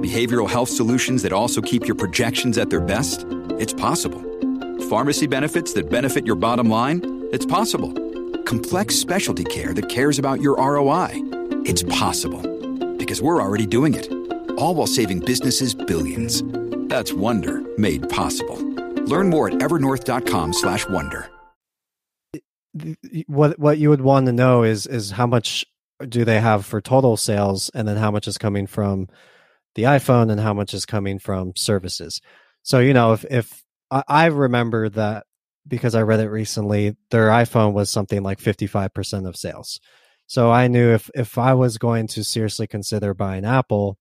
Behavioral 0.00 0.50
health 0.50 0.68
solutions 0.68 1.22
that 1.22 1.32
also 1.32 1.60
keep 1.60 1.86
your 1.86 1.94
projections 1.94 2.58
at 2.58 2.70
their 2.70 2.80
best? 2.80 3.24
It's 3.60 3.72
possible 3.72 4.35
pharmacy 4.90 5.26
benefits 5.26 5.72
that 5.74 5.90
benefit 5.90 6.26
your 6.26 6.36
bottom 6.36 6.68
line? 6.68 7.28
It's 7.32 7.46
possible. 7.46 7.92
complex 8.44 8.94
specialty 8.94 9.44
care 9.44 9.74
that 9.74 9.88
cares 9.88 10.18
about 10.18 10.40
your 10.40 10.56
ROI. 10.56 11.10
It's 11.64 11.82
possible 11.82 12.42
because 12.96 13.20
we're 13.20 13.42
already 13.42 13.66
doing 13.66 13.94
it, 13.94 14.10
all 14.56 14.74
while 14.74 14.86
saving 14.86 15.20
businesses 15.20 15.74
billions. 15.74 16.42
That's 16.88 17.12
Wonder 17.12 17.62
made 17.76 18.08
possible. 18.08 18.56
Learn 19.06 19.28
more 19.28 19.48
at 19.48 19.54
evernorth.com/wonder. 19.54 21.30
What 23.26 23.58
what 23.58 23.78
you 23.78 23.90
would 23.90 24.02
want 24.02 24.26
to 24.26 24.32
know 24.32 24.62
is 24.62 24.86
is 24.86 25.10
how 25.10 25.26
much 25.26 25.64
do 26.08 26.24
they 26.24 26.40
have 26.40 26.64
for 26.64 26.80
total 26.80 27.16
sales, 27.16 27.70
and 27.74 27.88
then 27.88 27.96
how 27.96 28.10
much 28.10 28.28
is 28.28 28.38
coming 28.38 28.66
from 28.66 29.08
the 29.74 29.84
iPhone, 29.84 30.30
and 30.30 30.40
how 30.40 30.54
much 30.54 30.74
is 30.74 30.86
coming 30.86 31.18
from 31.18 31.54
services. 31.56 32.20
So 32.62 32.78
you 32.78 32.92
know, 32.94 33.12
if 33.12 33.24
if 33.30 33.62
I, 33.90 34.02
I 34.08 34.26
remember 34.26 34.88
that 34.90 35.26
because 35.68 35.94
I 35.94 36.02
read 36.02 36.20
it 36.20 36.30
recently, 36.30 36.96
their 37.10 37.28
iPhone 37.28 37.72
was 37.72 37.90
something 37.90 38.22
like 38.22 38.40
fifty 38.40 38.66
five 38.66 38.94
percent 38.94 39.26
of 39.26 39.36
sales. 39.36 39.80
So 40.26 40.50
I 40.50 40.68
knew 40.68 40.92
if 40.92 41.10
if 41.14 41.38
I 41.38 41.54
was 41.54 41.78
going 41.78 42.08
to 42.08 42.24
seriously 42.24 42.66
consider 42.66 43.14
buying 43.14 43.44
Apple, 43.44 43.98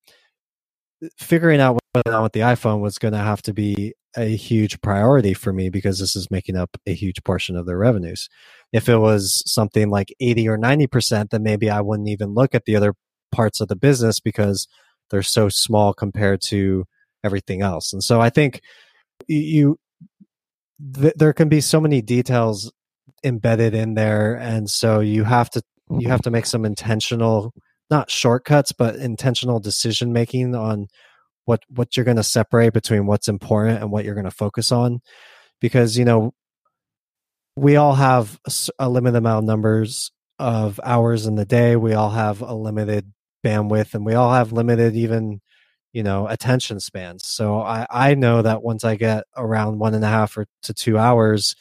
eh, 1.04 1.10
figuring 1.18 1.62
out 1.62 1.76
what 1.94 2.08
on 2.08 2.24
with 2.24 2.34
the 2.34 2.42
iPhone 2.42 2.82
was 2.82 2.98
going 2.98 3.14
to 3.14 3.20
have 3.20 3.42
to 3.44 3.54
be 3.54 3.94
a 4.18 4.36
huge 4.36 4.82
priority 4.82 5.34
for 5.34 5.54
me 5.54 5.70
because 5.70 6.00
this 6.00 6.16
is 6.16 6.32
making 6.32 6.56
up 6.58 6.78
a 6.88 6.94
huge 6.94 7.24
portion 7.24 7.56
of 7.56 7.66
their 7.66 7.78
revenues. 7.78 8.30
If 8.74 8.90
it 8.90 8.98
was 8.98 9.44
something 9.46 9.90
like 9.90 10.14
80 10.20 10.48
or 10.50 10.58
90%, 10.58 11.30
then 11.32 11.44
maybe 11.44 11.70
I 11.70 11.82
wouldn't 11.82 12.10
even 12.10 12.34
look 12.34 12.56
at 12.56 12.66
the 12.66 12.76
other 12.76 12.96
parts 13.32 13.62
of 13.62 13.68
the 13.68 13.76
business 13.76 14.20
because 14.20 14.68
they're 15.10 15.24
so 15.24 15.50
small 15.50 15.94
compared 15.94 16.42
to 16.44 16.86
everything 17.24 17.62
else. 17.62 17.94
And 17.94 18.04
so 18.04 18.22
I 18.22 18.30
think 18.30 18.62
you 19.28 19.78
th- 20.94 21.14
there 21.16 21.34
can 21.34 21.50
be 21.50 21.62
so 21.62 21.80
many 21.80 22.02
details 22.02 22.72
embedded 23.24 23.74
in 23.74 23.94
there 23.96 24.36
and 24.36 24.70
so 24.70 25.00
you 25.00 25.24
have 25.24 25.50
to 25.50 25.62
you 26.00 26.10
have 26.10 26.20
mm-hmm. 26.20 26.24
to 26.24 26.32
make 26.32 26.46
some 26.46 26.66
intentional 26.66 27.54
not 27.90 28.10
shortcuts 28.10 28.72
but 28.72 28.96
intentional 28.96 29.60
decision 29.60 30.14
making 30.14 30.56
on 30.56 30.88
what 31.46 31.62
what 31.70 31.96
you're 31.96 32.04
going 32.04 32.18
to 32.18 32.24
separate 32.24 32.74
between 32.74 33.06
what's 33.06 33.28
important 33.28 33.82
and 33.82 33.92
what 33.92 34.06
you're 34.06 34.16
going 34.16 34.26
to 34.26 34.32
focus 34.32 34.72
on 34.72 35.00
because 35.60 35.98
you 35.98 36.06
know 36.06 36.32
we 37.56 37.76
all 37.76 37.96
have 37.96 38.40
a 38.78 38.90
limited 38.90 39.18
amount 39.18 39.40
of 39.40 39.46
numbers 39.46 40.12
of 40.38 40.80
hours 40.84 41.26
in 41.26 41.36
the 41.36 41.46
day 41.46 41.76
we 41.76 41.94
all 41.94 42.10
have 42.10 42.42
a 42.42 42.54
limited 42.54 43.12
bandwidth 43.44 43.94
and 43.94 44.06
we 44.06 44.14
all 44.14 44.34
have 44.34 44.52
limited 44.52 44.96
even 44.96 45.40
you 45.96 46.04
know 46.04 46.28
attention 46.28 46.82
spans. 46.82 47.26
So 47.26 47.62
i 47.62 47.88
i 47.90 48.16
know 48.16 48.42
that 48.42 48.62
once 48.62 48.84
i 48.84 48.96
get 48.98 49.24
around 49.38 49.80
one 49.80 49.96
and 49.96 50.04
a 50.04 50.10
half 50.10 50.38
or 50.38 50.46
to 50.64 50.74
two 50.74 50.98
hours 50.98 51.56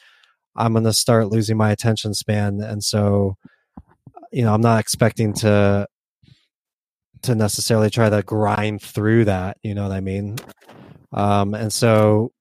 i'm 0.57 0.73
going 0.73 0.83
to 0.83 0.93
start 0.93 1.29
losing 1.29 1.55
my 1.57 1.71
attention 1.71 2.13
span. 2.13 2.59
And 2.61 2.83
so 2.83 3.37
you 4.33 4.43
know 4.43 4.53
i'm 4.53 4.61
not 4.61 4.81
expecting 4.81 5.33
to 5.35 5.87
to 7.21 7.33
necessarily 7.33 7.89
try 7.89 8.09
to 8.09 8.21
grind 8.23 8.81
through 8.81 9.25
that 9.25 9.57
you 9.63 9.73
know 9.73 9.83
what 9.83 9.93
i 9.93 10.01
mean? 10.01 10.37
Um 11.13 11.53
and 11.53 11.71
so 11.71 12.33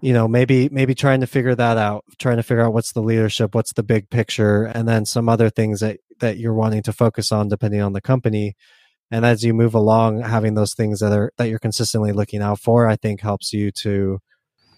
you 0.00 0.14
know 0.14 0.26
maybe 0.26 0.70
maybe 0.70 0.94
trying 0.94 1.20
to 1.20 1.26
figure 1.26 1.54
that 1.54 1.76
out 1.76 2.06
trying 2.18 2.38
to 2.38 2.42
figure 2.42 2.64
out 2.64 2.72
what's 2.72 2.92
the 2.92 3.02
leadership 3.02 3.54
what's 3.54 3.74
the 3.74 3.82
big 3.82 4.08
picture 4.08 4.64
and 4.64 4.88
then 4.88 5.04
some 5.04 5.28
other 5.28 5.50
things 5.50 5.80
that 5.80 5.98
that 6.20 6.38
you're 6.38 6.54
wanting 6.54 6.82
to 6.82 6.92
focus 6.92 7.30
on 7.32 7.48
depending 7.48 7.82
on 7.82 7.92
the 7.92 8.00
company 8.00 8.56
and 9.10 9.24
as 9.24 9.44
you 9.44 9.54
move 9.54 9.74
along 9.74 10.20
having 10.22 10.54
those 10.54 10.74
things 10.74 11.00
that 11.00 11.12
are 11.12 11.32
that 11.36 11.48
you're 11.48 11.58
consistently 11.58 12.12
looking 12.12 12.42
out 12.42 12.58
for 12.58 12.86
i 12.86 12.96
think 12.96 13.20
helps 13.20 13.52
you 13.52 13.70
to 13.70 14.18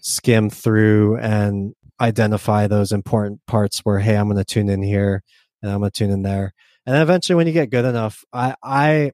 skim 0.01 0.49
through 0.49 1.17
and 1.17 1.73
identify 1.99 2.67
those 2.67 2.91
important 2.91 3.39
parts 3.47 3.79
where 3.79 3.99
hey 3.99 4.15
i'm 4.15 4.27
going 4.27 4.37
to 4.37 4.45
tune 4.45 4.69
in 4.69 4.81
here 4.81 5.23
and 5.61 5.71
i'm 5.71 5.79
going 5.79 5.91
to 5.91 5.97
tune 5.97 6.11
in 6.11 6.21
there. 6.21 6.53
And 6.85 6.95
eventually 6.95 7.35
when 7.35 7.47
you 7.47 7.53
get 7.53 7.69
good 7.69 7.85
enough 7.85 8.23
i 8.31 8.55
i 8.63 9.11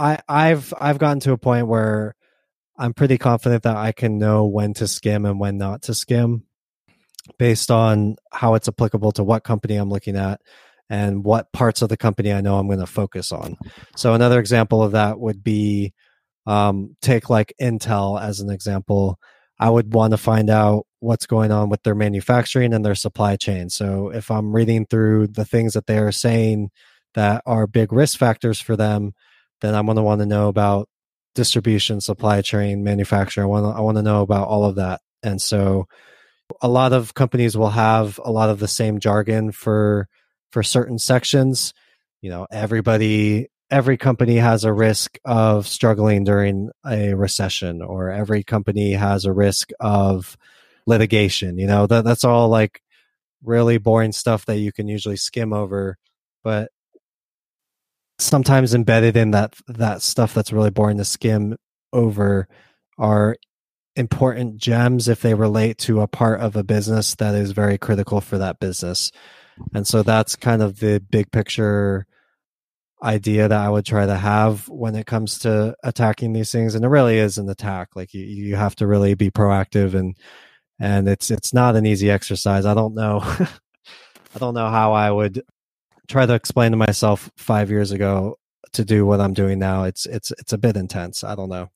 I 0.00 0.18
I've 0.28 0.72
I've 0.80 0.98
gotten 0.98 1.20
to 1.20 1.32
a 1.32 1.38
point 1.38 1.66
where 1.66 2.14
I'm 2.78 2.94
pretty 2.94 3.18
confident 3.18 3.64
that 3.64 3.76
I 3.76 3.92
can 3.92 4.18
know 4.18 4.46
when 4.46 4.72
to 4.74 4.88
skim 4.88 5.26
and 5.26 5.38
when 5.38 5.58
not 5.58 5.82
to 5.82 5.94
skim 5.94 6.44
based 7.38 7.70
on 7.70 8.16
how 8.32 8.54
it's 8.54 8.68
applicable 8.68 9.12
to 9.12 9.24
what 9.24 9.44
company 9.44 9.76
I'm 9.76 9.90
looking 9.90 10.16
at 10.16 10.40
and 10.90 11.24
what 11.24 11.52
parts 11.52 11.80
of 11.80 11.88
the 11.88 11.96
company 11.96 12.32
I 12.32 12.40
know 12.40 12.58
I'm 12.58 12.66
going 12.66 12.80
to 12.80 12.86
focus 12.86 13.30
on. 13.30 13.56
So 13.96 14.12
another 14.12 14.40
example 14.40 14.82
of 14.82 14.92
that 14.92 15.20
would 15.20 15.42
be 15.42 15.94
um, 16.46 16.96
take 17.00 17.30
like 17.30 17.54
Intel 17.62 18.20
as 18.20 18.40
an 18.40 18.50
example. 18.50 19.18
I 19.58 19.70
would 19.70 19.94
want 19.94 20.10
to 20.10 20.16
find 20.18 20.50
out 20.50 20.86
what's 20.98 21.26
going 21.26 21.52
on 21.52 21.68
with 21.68 21.82
their 21.84 21.94
manufacturing 21.94 22.74
and 22.74 22.84
their 22.84 22.96
supply 22.96 23.36
chain. 23.36 23.70
So 23.70 24.10
if 24.10 24.30
I'm 24.30 24.52
reading 24.52 24.84
through 24.84 25.28
the 25.28 25.44
things 25.44 25.74
that 25.74 25.86
they 25.86 25.98
are 25.98 26.12
saying 26.12 26.70
that 27.14 27.42
are 27.46 27.66
big 27.68 27.92
risk 27.92 28.18
factors 28.18 28.60
for 28.60 28.74
them, 28.74 29.12
then 29.60 29.74
I'm 29.74 29.86
going 29.86 29.96
to 29.96 30.02
want 30.02 30.20
to 30.20 30.26
know 30.26 30.48
about 30.48 30.88
distribution, 31.34 32.00
supply 32.00 32.42
chain, 32.42 32.82
manufacturing. 32.82 33.44
I 33.44 33.48
want 33.48 33.64
to, 33.64 33.78
I 33.78 33.80
want 33.80 33.96
to 33.96 34.02
know 34.02 34.22
about 34.22 34.48
all 34.48 34.64
of 34.64 34.74
that. 34.76 35.00
And 35.22 35.40
so 35.40 35.86
a 36.60 36.68
lot 36.68 36.92
of 36.92 37.14
companies 37.14 37.56
will 37.56 37.70
have 37.70 38.18
a 38.24 38.32
lot 38.32 38.50
of 38.50 38.58
the 38.58 38.66
same 38.66 38.98
jargon 38.98 39.52
for 39.52 40.08
for 40.52 40.62
certain 40.62 40.98
sections. 40.98 41.72
You 42.20 42.30
know, 42.30 42.46
everybody 42.50 43.48
every 43.70 43.96
company 43.96 44.36
has 44.36 44.64
a 44.64 44.72
risk 44.72 45.18
of 45.24 45.66
struggling 45.66 46.24
during 46.24 46.70
a 46.84 47.14
recession 47.14 47.80
or 47.80 48.10
every 48.10 48.42
company 48.42 48.92
has 48.92 49.24
a 49.24 49.32
risk 49.32 49.70
of 49.78 50.36
litigation. 50.86 51.56
You 51.56 51.66
know, 51.66 51.86
that 51.86 52.04
that's 52.04 52.24
all 52.24 52.48
like 52.48 52.82
really 53.42 53.78
boring 53.78 54.12
stuff 54.12 54.44
that 54.46 54.58
you 54.58 54.72
can 54.72 54.88
usually 54.88 55.16
skim 55.16 55.52
over. 55.52 55.96
But 56.42 56.70
sometimes 58.18 58.74
embedded 58.74 59.16
in 59.16 59.30
that 59.30 59.54
that 59.68 60.02
stuff 60.02 60.34
that's 60.34 60.52
really 60.52 60.70
boring 60.70 60.98
to 60.98 61.04
skim 61.04 61.56
over 61.92 62.48
are 62.98 63.36
important 63.96 64.56
gems 64.56 65.08
if 65.08 65.20
they 65.20 65.34
relate 65.34 65.78
to 65.78 66.00
a 66.00 66.06
part 66.06 66.40
of 66.40 66.56
a 66.56 66.62
business 66.62 67.14
that 67.16 67.34
is 67.34 67.52
very 67.52 67.78
critical 67.78 68.20
for 68.20 68.38
that 68.38 68.60
business. 68.60 69.10
And 69.74 69.86
so 69.86 70.02
that's 70.02 70.36
kind 70.36 70.62
of 70.62 70.80
the 70.80 71.00
big 71.10 71.30
picture 71.30 72.06
idea 73.02 73.48
that 73.48 73.58
I 73.58 73.68
would 73.68 73.86
try 73.86 74.04
to 74.04 74.16
have 74.16 74.68
when 74.68 74.94
it 74.94 75.06
comes 75.06 75.38
to 75.40 75.74
attacking 75.82 76.32
these 76.32 76.52
things. 76.52 76.74
And 76.74 76.84
it 76.84 76.88
really 76.88 77.18
is 77.18 77.38
an 77.38 77.48
attack. 77.48 77.90
Like 77.94 78.12
you, 78.12 78.24
you 78.24 78.56
have 78.56 78.76
to 78.76 78.86
really 78.86 79.14
be 79.14 79.30
proactive 79.30 79.94
and 79.94 80.16
and 80.78 81.08
it's 81.08 81.30
it's 81.30 81.52
not 81.52 81.76
an 81.76 81.86
easy 81.86 82.10
exercise. 82.10 82.66
I 82.66 82.74
don't 82.74 82.94
know 82.94 83.20
I 83.22 84.38
don't 84.38 84.54
know 84.54 84.68
how 84.68 84.92
I 84.92 85.10
would 85.10 85.42
try 86.08 86.26
to 86.26 86.34
explain 86.34 86.72
to 86.72 86.76
myself 86.76 87.30
five 87.36 87.70
years 87.70 87.92
ago 87.92 88.36
to 88.72 88.84
do 88.84 89.06
what 89.06 89.20
I'm 89.20 89.34
doing 89.34 89.58
now, 89.58 89.84
it's 89.84 90.06
it's 90.06 90.30
it's 90.32 90.52
a 90.52 90.58
bit 90.58 90.76
intense. 90.76 91.24
I 91.24 91.34
don't 91.34 91.48
know. 91.48 91.70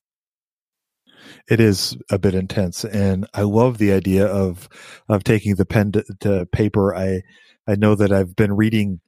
It 1.49 1.59
is 1.59 1.97
a 2.09 2.19
bit 2.19 2.35
intense, 2.35 2.85
and 2.85 3.27
I 3.33 3.41
love 3.41 3.77
the 3.77 3.91
idea 3.91 4.25
of 4.25 4.69
of 5.09 5.23
taking 5.23 5.55
the 5.55 5.65
pen 5.65 5.91
to, 5.93 6.03
to 6.21 6.45
paper. 6.47 6.95
I 6.95 7.21
I 7.67 7.75
know 7.75 7.95
that 7.95 8.11
I've 8.11 8.35
been 8.35 8.55
reading 8.55 8.99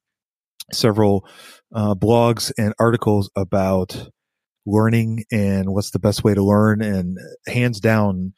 several 0.73 1.27
uh, 1.73 1.95
blogs 1.95 2.51
and 2.57 2.73
articles 2.79 3.29
about 3.35 4.09
learning 4.65 5.23
and 5.31 5.69
what's 5.69 5.91
the 5.91 5.99
best 5.99 6.23
way 6.23 6.33
to 6.33 6.43
learn, 6.43 6.81
and 6.81 7.17
hands 7.47 7.79
down 7.79 8.33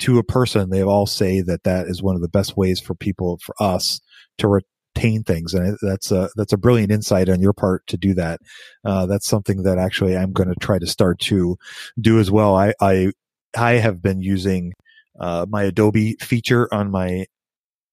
to 0.00 0.18
a 0.18 0.24
person, 0.24 0.70
they 0.70 0.82
all 0.82 1.06
say 1.06 1.40
that 1.42 1.62
that 1.64 1.86
is 1.86 2.02
one 2.02 2.16
of 2.16 2.22
the 2.22 2.28
best 2.28 2.56
ways 2.56 2.80
for 2.80 2.94
people, 2.94 3.38
for 3.42 3.54
us, 3.60 4.00
to 4.38 4.48
retain 4.48 5.22
things, 5.22 5.54
and 5.54 5.76
that's 5.82 6.10
a 6.10 6.28
that's 6.36 6.52
a 6.52 6.58
brilliant 6.58 6.90
insight 6.90 7.28
on 7.28 7.40
your 7.40 7.52
part 7.52 7.86
to 7.86 7.96
do 7.96 8.14
that. 8.14 8.40
Uh, 8.84 9.06
that's 9.06 9.28
something 9.28 9.62
that 9.62 9.78
actually 9.78 10.16
I'm 10.16 10.32
going 10.32 10.48
to 10.48 10.54
try 10.60 10.78
to 10.78 10.86
start 10.86 11.18
to 11.20 11.56
do 12.00 12.18
as 12.18 12.30
well. 12.30 12.56
I 12.56 12.74
I, 12.80 13.12
I 13.56 13.72
have 13.72 14.02
been 14.02 14.20
using 14.20 14.72
uh, 15.18 15.46
my 15.48 15.64
Adobe 15.64 16.16
feature 16.20 16.72
on 16.72 16.90
my 16.90 17.26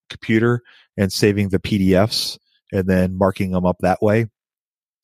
computer 0.10 0.62
and 0.98 1.12
saving 1.12 1.50
the 1.50 1.60
PDFs 1.60 2.38
and 2.72 2.88
then 2.88 3.18
marking 3.18 3.52
them 3.52 3.66
up 3.66 3.78
that 3.80 4.02
way 4.02 4.28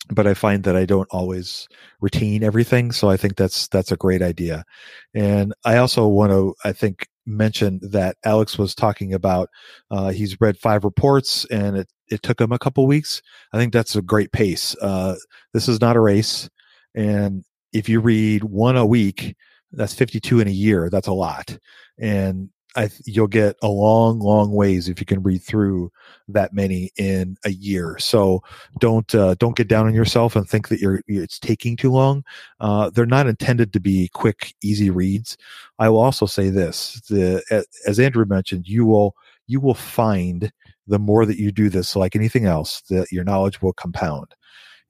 but 0.09 0.27
I 0.27 0.33
find 0.33 0.63
that 0.63 0.75
I 0.75 0.85
don't 0.85 1.07
always 1.11 1.67
retain 2.01 2.43
everything. 2.43 2.91
So 2.91 3.09
I 3.09 3.17
think 3.17 3.35
that's 3.35 3.67
that's 3.69 3.91
a 3.91 3.97
great 3.97 4.21
idea. 4.21 4.65
And 5.13 5.53
I 5.63 5.77
also 5.77 6.07
want 6.07 6.31
to 6.31 6.55
I 6.63 6.73
think 6.73 7.07
mention 7.25 7.79
that 7.81 8.17
Alex 8.25 8.57
was 8.57 8.75
talking 8.75 9.13
about 9.13 9.49
uh, 9.91 10.09
he's 10.11 10.39
read 10.41 10.57
five 10.57 10.83
reports 10.83 11.45
and 11.45 11.77
it 11.77 11.87
it 12.09 12.21
took 12.21 12.39
him 12.39 12.51
a 12.51 12.59
couple 12.59 12.85
weeks. 12.85 13.21
I 13.53 13.57
think 13.57 13.71
that's 13.71 13.95
a 13.95 14.01
great 14.01 14.31
pace. 14.31 14.75
Uh, 14.81 15.15
this 15.53 15.67
is 15.67 15.79
not 15.79 15.95
a 15.95 16.01
race, 16.01 16.49
and 16.93 17.43
if 17.71 17.87
you 17.87 18.01
read 18.01 18.43
one 18.43 18.77
a 18.77 18.85
week, 18.85 19.35
that's 19.71 19.93
52 19.93 20.41
in 20.41 20.47
a 20.47 20.51
year. 20.51 20.89
That's 20.89 21.07
a 21.07 21.13
lot. 21.13 21.57
And 21.97 22.49
I, 22.75 22.89
you'll 23.05 23.27
get 23.27 23.55
a 23.61 23.67
long, 23.67 24.19
long 24.19 24.51
ways 24.51 24.89
if 24.89 24.99
you 24.99 25.05
can 25.05 25.21
read 25.21 25.43
through 25.43 25.91
that 26.27 26.53
many 26.53 26.91
in 26.97 27.37
a 27.45 27.51
year. 27.51 27.97
So 27.99 28.43
don't 28.79 29.13
uh, 29.13 29.35
don't 29.35 29.55
get 29.55 29.67
down 29.67 29.85
on 29.85 29.93
yourself 29.93 30.35
and 30.35 30.47
think 30.47 30.69
that 30.69 30.79
you're 30.79 31.01
it's 31.07 31.39
taking 31.39 31.75
too 31.75 31.91
long. 31.91 32.23
Uh, 32.59 32.89
they're 32.89 33.05
not 33.05 33.27
intended 33.27 33.73
to 33.73 33.79
be 33.79 34.09
quick, 34.13 34.55
easy 34.63 34.89
reads. 34.89 35.37
I 35.79 35.89
will 35.89 36.01
also 36.01 36.25
say 36.25 36.49
this: 36.49 37.01
the 37.09 37.65
as 37.85 37.99
Andrew 37.99 38.25
mentioned, 38.25 38.67
you 38.67 38.85
will 38.85 39.15
you 39.47 39.59
will 39.59 39.75
find 39.75 40.51
the 40.87 40.99
more 40.99 41.25
that 41.25 41.37
you 41.37 41.51
do 41.51 41.69
this, 41.69 41.95
like 41.95 42.15
anything 42.15 42.45
else, 42.45 42.81
that 42.89 43.11
your 43.11 43.23
knowledge 43.23 43.61
will 43.61 43.73
compound. 43.73 44.35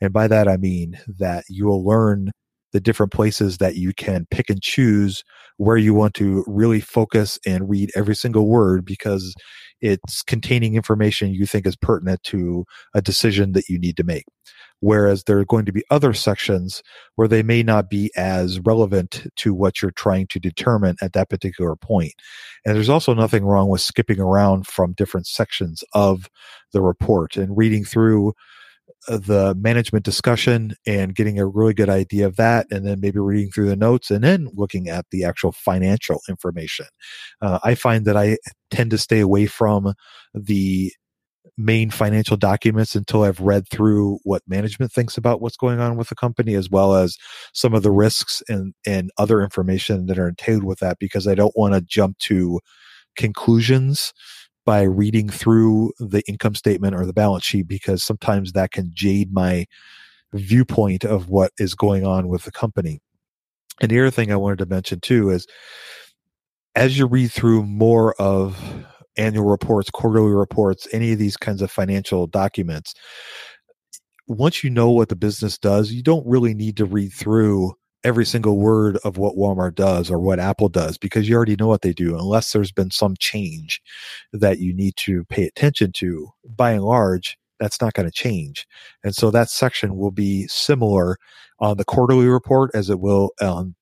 And 0.02 0.12
by 0.12 0.28
that, 0.28 0.48
I 0.48 0.58
mean 0.58 1.00
that 1.08 1.46
you 1.48 1.66
will 1.66 1.86
learn 1.86 2.32
the 2.74 2.82
different 2.82 3.14
places 3.14 3.60
that 3.60 3.76
you 3.76 3.94
can 3.94 4.26
pick 4.30 4.50
and 4.50 4.62
choose 4.62 5.24
where 5.58 5.78
you 5.78 5.94
want 5.94 6.16
to 6.16 6.44
really 6.48 6.82
focus 6.82 7.40
and 7.46 7.70
read 7.70 7.92
every 7.96 8.16
single 8.16 8.48
word 8.48 8.84
because 8.84 9.36
it's 9.80 10.24
containing 10.24 10.76
information 10.76 11.34
you 11.34 11.46
think 11.46 11.68
is 11.68 11.76
pertinent 11.76 12.22
to 12.24 12.66
a 12.94 13.02
decision 13.02 13.52
that 13.54 13.70
you 13.70 13.78
need 13.78 13.98
to 13.98 14.04
make. 14.04 14.26
Whereas 14.80 15.24
there 15.24 15.40
are 15.40 15.46
going 15.46 15.66
to 15.66 15.72
be 15.72 15.84
other 15.90 16.14
sections 16.14 16.82
where 17.16 17.28
they 17.28 17.42
may 17.42 17.64
not 17.64 17.90
be 17.90 18.12
as 18.18 18.60
relevant 18.62 19.28
to 19.38 19.54
what 19.54 19.82
you're 19.82 19.92
trying 19.92 20.28
to 20.28 20.40
determine 20.40 20.98
at 21.02 21.14
that 21.14 21.30
particular 21.30 21.78
point. 21.78 22.14
And 22.66 22.76
there's 22.76 22.90
also 22.90 23.14
nothing 23.14 23.46
wrong 23.46 23.70
with 23.70 23.80
skipping 23.80 24.20
around 24.20 24.68
from 24.68 24.92
different 24.94 25.28
sections 25.28 25.86
of 25.94 26.30
the 26.74 26.82
report 26.82 27.38
and 27.38 27.56
reading 27.56 27.86
through 27.86 28.34
the 29.08 29.56
management 29.60 30.06
discussion 30.06 30.76
and 30.86 31.16
getting 31.16 31.40
a 31.40 31.46
really 31.46 31.74
good 31.74 31.90
idea 31.90 32.26
of 32.26 32.36
that, 32.38 32.68
and 32.72 32.86
then 32.86 33.00
maybe 33.00 33.20
reading 33.20 33.52
through 33.52 33.70
the 33.70 33.76
notes 33.76 34.10
and 34.12 34.24
then 34.24 34.50
looking 34.54 34.90
at 34.90 35.06
the 35.12 35.24
actual 35.24 35.52
financial 35.52 36.22
information. 36.30 36.86
Uh, 37.42 37.60
I 37.64 37.76
find 37.76 38.06
that 38.06 38.18
I 38.18 38.38
tend 38.72 38.92
to 38.92 38.98
stay 38.98 39.20
away 39.20 39.46
from 39.46 39.94
the 40.34 40.92
main 41.58 41.92
financial 41.92 42.38
documents 42.38 42.96
until 42.96 43.24
I've 43.24 43.40
read 43.40 43.68
through 43.70 44.20
what 44.24 44.42
management 44.48 44.92
thinks 44.92 45.18
about 45.18 45.42
what's 45.42 45.58
going 45.58 45.80
on 45.80 45.98
with 45.98 46.10
the 46.10 46.16
company, 46.16 46.56
as 46.56 46.70
well 46.70 46.96
as 46.96 47.18
some 47.54 47.74
of 47.74 47.84
the 47.84 47.92
risks 47.92 48.42
and, 48.48 48.74
and 48.88 49.12
other 49.18 49.42
information 49.44 50.08
that 50.08 50.18
are 50.18 50.30
entailed 50.30 50.64
with 50.64 50.80
that, 50.80 50.98
because 51.00 51.28
I 51.28 51.36
don't 51.36 51.56
want 51.56 51.74
to 51.76 51.82
jump 51.82 52.18
to 52.20 52.60
conclusions 53.16 54.14
by 54.66 54.84
reading 54.84 55.30
through 55.30 55.92
the 56.00 56.24
income 56.28 56.56
statement 56.56 56.96
or 56.96 57.06
the 57.06 57.14
balance 57.14 57.44
sheet 57.44 57.68
because 57.68 58.04
sometimes 58.04 58.54
that 58.54 58.72
can 58.72 58.92
jade 58.94 59.34
my 59.34 59.66
viewpoint 60.34 61.04
of 61.04 61.30
what 61.30 61.52
is 61.58 61.76
going 61.76 62.06
on 62.06 62.28
with 62.28 62.44
the 62.44 62.52
company. 62.52 63.00
And 63.82 63.92
the 63.92 64.00
other 64.00 64.12
thing 64.12 64.32
I 64.32 64.36
wanted 64.38 64.60
to 64.60 64.66
mention 64.66 65.00
too 65.00 65.30
is 65.30 65.46
as 66.76 66.98
you 66.98 67.06
read 67.06 67.32
through 67.32 67.64
more 67.64 68.16
of 68.20 68.86
annual 69.18 69.46
reports, 69.46 69.90
quarterly 69.90 70.34
reports, 70.34 70.88
any 70.92 71.12
of 71.12 71.20
these 71.20 71.38
kinds 71.38 71.62
of 71.62 71.70
financial 71.70 72.28
documents, 72.28 72.94
once 74.28 74.64
you 74.64 74.70
know 74.70 74.90
what 74.90 75.10
the 75.10 75.16
business 75.16 75.58
does, 75.58 75.92
you 75.92 76.02
don't 76.02 76.26
really 76.26 76.54
need 76.54 76.78
to 76.78 76.86
read 76.86 77.12
through 77.14 77.74
every 78.04 78.26
single 78.26 78.58
word 78.58 78.98
of 79.04 79.18
what 79.18 79.36
Walmart 79.36 79.76
does 79.76 80.12
or 80.12 80.20
what 80.20 80.40
Apple 80.40 80.70
does 80.70 80.98
because 80.98 81.28
you 81.28 81.36
already 81.36 81.56
know 81.56 81.68
what 81.68 81.82
they 81.82 81.94
do, 81.94 82.18
unless 82.18 82.52
there's 82.52 82.72
been 82.72 82.92
some 82.92 83.16
change 83.20 83.82
that 84.32 84.60
you 84.60 84.74
need 84.74 84.96
to 84.98 85.24
pay 85.26 85.46
attention 85.46 85.92
to. 85.94 86.30
By 86.46 86.72
and 86.72 86.84
large, 86.84 87.38
that's 87.60 87.82
not 87.82 87.94
going 87.94 88.08
to 88.08 88.12
change. 88.12 88.68
And 89.04 89.16
so 89.16 89.32
that 89.32 89.50
section 89.50 89.96
will 89.96 90.12
be 90.12 90.48
similar 90.48 91.18
on 91.60 91.78
the 91.78 91.86
quarterly 91.86 92.28
report 92.28 92.72
as 92.74 92.90
it 92.90 93.00
will 93.00 93.32
on 93.42 93.76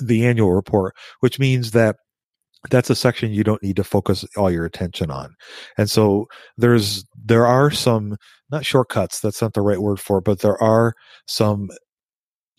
the 0.00 0.26
annual 0.26 0.52
report, 0.52 0.94
which 1.20 1.38
means 1.38 1.70
that 1.70 1.96
that's 2.70 2.90
a 2.90 2.96
section 2.96 3.32
you 3.32 3.44
don't 3.44 3.62
need 3.62 3.76
to 3.76 3.84
focus 3.84 4.24
all 4.36 4.50
your 4.50 4.64
attention 4.64 5.10
on. 5.10 5.34
And 5.78 5.88
so 5.88 6.26
there's 6.56 7.04
there 7.16 7.46
are 7.46 7.70
some 7.70 8.16
not 8.50 8.66
shortcuts, 8.66 9.20
that's 9.20 9.40
not 9.40 9.54
the 9.54 9.62
right 9.62 9.80
word 9.80 10.00
for 10.00 10.18
it, 10.18 10.24
but 10.24 10.40
there 10.40 10.60
are 10.62 10.94
some 11.26 11.70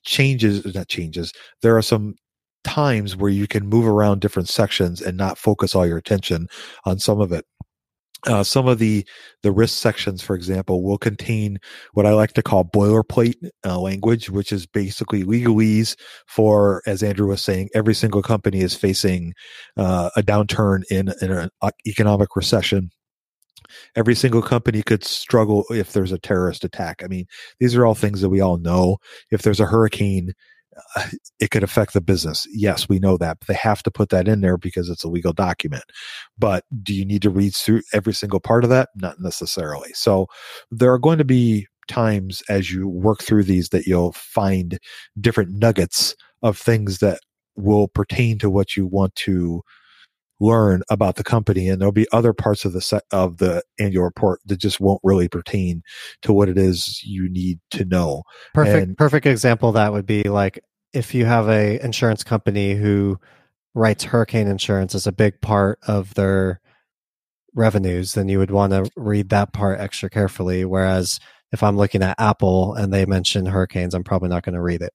changes, 0.03 0.65
not 0.73 0.87
changes, 0.87 1.33
there 1.61 1.77
are 1.77 1.81
some 1.81 2.15
times 2.63 3.15
where 3.15 3.31
you 3.31 3.47
can 3.47 3.67
move 3.67 3.87
around 3.87 4.21
different 4.21 4.49
sections 4.49 5.01
and 5.01 5.17
not 5.17 5.37
focus 5.37 5.75
all 5.75 5.87
your 5.87 5.97
attention 5.97 6.47
on 6.85 6.99
some 6.99 7.21
of 7.21 7.31
it. 7.31 7.45
Uh, 8.27 8.43
some 8.43 8.67
of 8.67 8.79
the 8.79 9.05
the 9.43 9.51
risk 9.51 9.77
sections, 9.77 10.21
for 10.21 10.35
example, 10.35 10.83
will 10.83 10.97
contain 10.97 11.57
what 11.93 12.05
I 12.05 12.11
like 12.11 12.33
to 12.33 12.43
call 12.43 12.65
boilerplate 12.65 13.35
uh, 13.65 13.79
language, 13.79 14.29
which 14.29 14.51
is 14.51 14.65
basically 14.65 15.23
legalese 15.23 15.95
for, 16.27 16.81
as 16.85 17.01
Andrew 17.01 17.27
was 17.27 17.41
saying, 17.41 17.69
every 17.73 17.95
single 17.95 18.21
company 18.21 18.59
is 18.59 18.75
facing 18.75 19.33
uh, 19.77 20.09
a 20.17 20.21
downturn 20.21 20.83
in, 20.91 21.13
in 21.21 21.31
an 21.31 21.49
economic 21.87 22.35
recession 22.35 22.91
every 23.95 24.15
single 24.15 24.41
company 24.41 24.83
could 24.83 25.03
struggle 25.03 25.65
if 25.69 25.93
there's 25.93 26.11
a 26.11 26.19
terrorist 26.19 26.63
attack. 26.63 27.01
I 27.03 27.07
mean, 27.07 27.25
these 27.59 27.75
are 27.75 27.85
all 27.85 27.95
things 27.95 28.21
that 28.21 28.29
we 28.29 28.41
all 28.41 28.57
know. 28.57 28.97
If 29.31 29.41
there's 29.41 29.59
a 29.59 29.65
hurricane, 29.65 30.33
uh, 30.95 31.07
it 31.39 31.51
could 31.51 31.63
affect 31.63 31.93
the 31.93 32.01
business. 32.01 32.47
Yes, 32.51 32.87
we 32.87 32.99
know 32.99 33.17
that. 33.17 33.39
But 33.39 33.47
they 33.47 33.55
have 33.55 33.83
to 33.83 33.91
put 33.91 34.09
that 34.09 34.27
in 34.27 34.41
there 34.41 34.57
because 34.57 34.89
it's 34.89 35.03
a 35.03 35.09
legal 35.09 35.33
document. 35.33 35.83
But 36.37 36.63
do 36.81 36.93
you 36.93 37.05
need 37.05 37.21
to 37.23 37.29
read 37.29 37.55
through 37.55 37.81
every 37.93 38.13
single 38.13 38.39
part 38.39 38.63
of 38.63 38.69
that? 38.69 38.89
Not 38.95 39.19
necessarily. 39.19 39.91
So 39.93 40.27
there 40.71 40.93
are 40.93 40.99
going 40.99 41.17
to 41.17 41.25
be 41.25 41.67
times 41.87 42.43
as 42.49 42.71
you 42.71 42.87
work 42.87 43.23
through 43.23 43.43
these 43.43 43.69
that 43.69 43.87
you'll 43.87 44.13
find 44.13 44.79
different 45.19 45.51
nuggets 45.51 46.15
of 46.43 46.57
things 46.57 46.99
that 46.99 47.19
will 47.55 47.87
pertain 47.89 48.37
to 48.39 48.49
what 48.49 48.77
you 48.77 48.85
want 48.85 49.15
to 49.15 49.61
learn 50.39 50.81
about 50.89 51.15
the 51.15 51.23
company 51.23 51.67
and 51.67 51.79
there'll 51.81 51.91
be 51.91 52.07
other 52.11 52.33
parts 52.33 52.65
of 52.65 52.73
the 52.73 52.81
set 52.81 53.03
of 53.11 53.37
the 53.37 53.61
annual 53.79 54.03
report 54.03 54.39
that 54.45 54.57
just 54.57 54.79
won't 54.79 55.01
really 55.03 55.27
pertain 55.27 55.81
to 56.21 56.31
what 56.31 56.49
it 56.49 56.57
is 56.57 57.01
you 57.03 57.29
need 57.29 57.59
to 57.71 57.85
know. 57.85 58.23
Perfect 58.53 58.87
and, 58.87 58.97
perfect 58.97 59.25
example 59.25 59.71
that 59.73 59.91
would 59.91 60.05
be 60.05 60.23
like 60.23 60.59
if 60.93 61.13
you 61.13 61.25
have 61.25 61.49
a 61.49 61.83
insurance 61.83 62.23
company 62.23 62.73
who 62.73 63.19
writes 63.75 64.03
hurricane 64.03 64.47
insurance 64.47 64.95
as 64.95 65.05
a 65.05 65.11
big 65.11 65.39
part 65.41 65.79
of 65.87 66.13
their 66.15 66.61
revenues 67.53 68.13
then 68.13 68.29
you 68.29 68.39
would 68.39 68.51
want 68.51 68.71
to 68.71 68.89
read 68.95 69.29
that 69.29 69.53
part 69.53 69.79
extra 69.79 70.09
carefully. 70.09 70.63
Whereas 70.65 71.19
if 71.51 71.63
i'm 71.63 71.77
looking 71.77 72.03
at 72.03 72.19
apple 72.19 72.73
and 72.75 72.93
they 72.93 73.05
mention 73.05 73.45
hurricanes 73.45 73.93
i'm 73.93 74.03
probably 74.03 74.29
not 74.29 74.43
going 74.43 74.53
to 74.53 74.61
read 74.61 74.81
it 74.81 74.93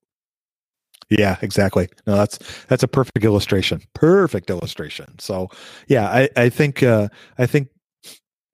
yeah, 1.11 1.37
exactly. 1.43 1.89
No, 2.07 2.17
that's 2.17 2.39
that's 2.67 2.83
a 2.83 2.89
perfect 2.89 3.25
illustration. 3.25 3.83
Perfect 3.95 4.51
illustration. 4.51 5.19
So, 5.19 5.49
yeah, 5.89 6.09
I 6.09 6.29
I 6.37 6.49
think 6.49 6.83
uh, 6.83 7.09
I 7.39 7.47
think 7.47 7.69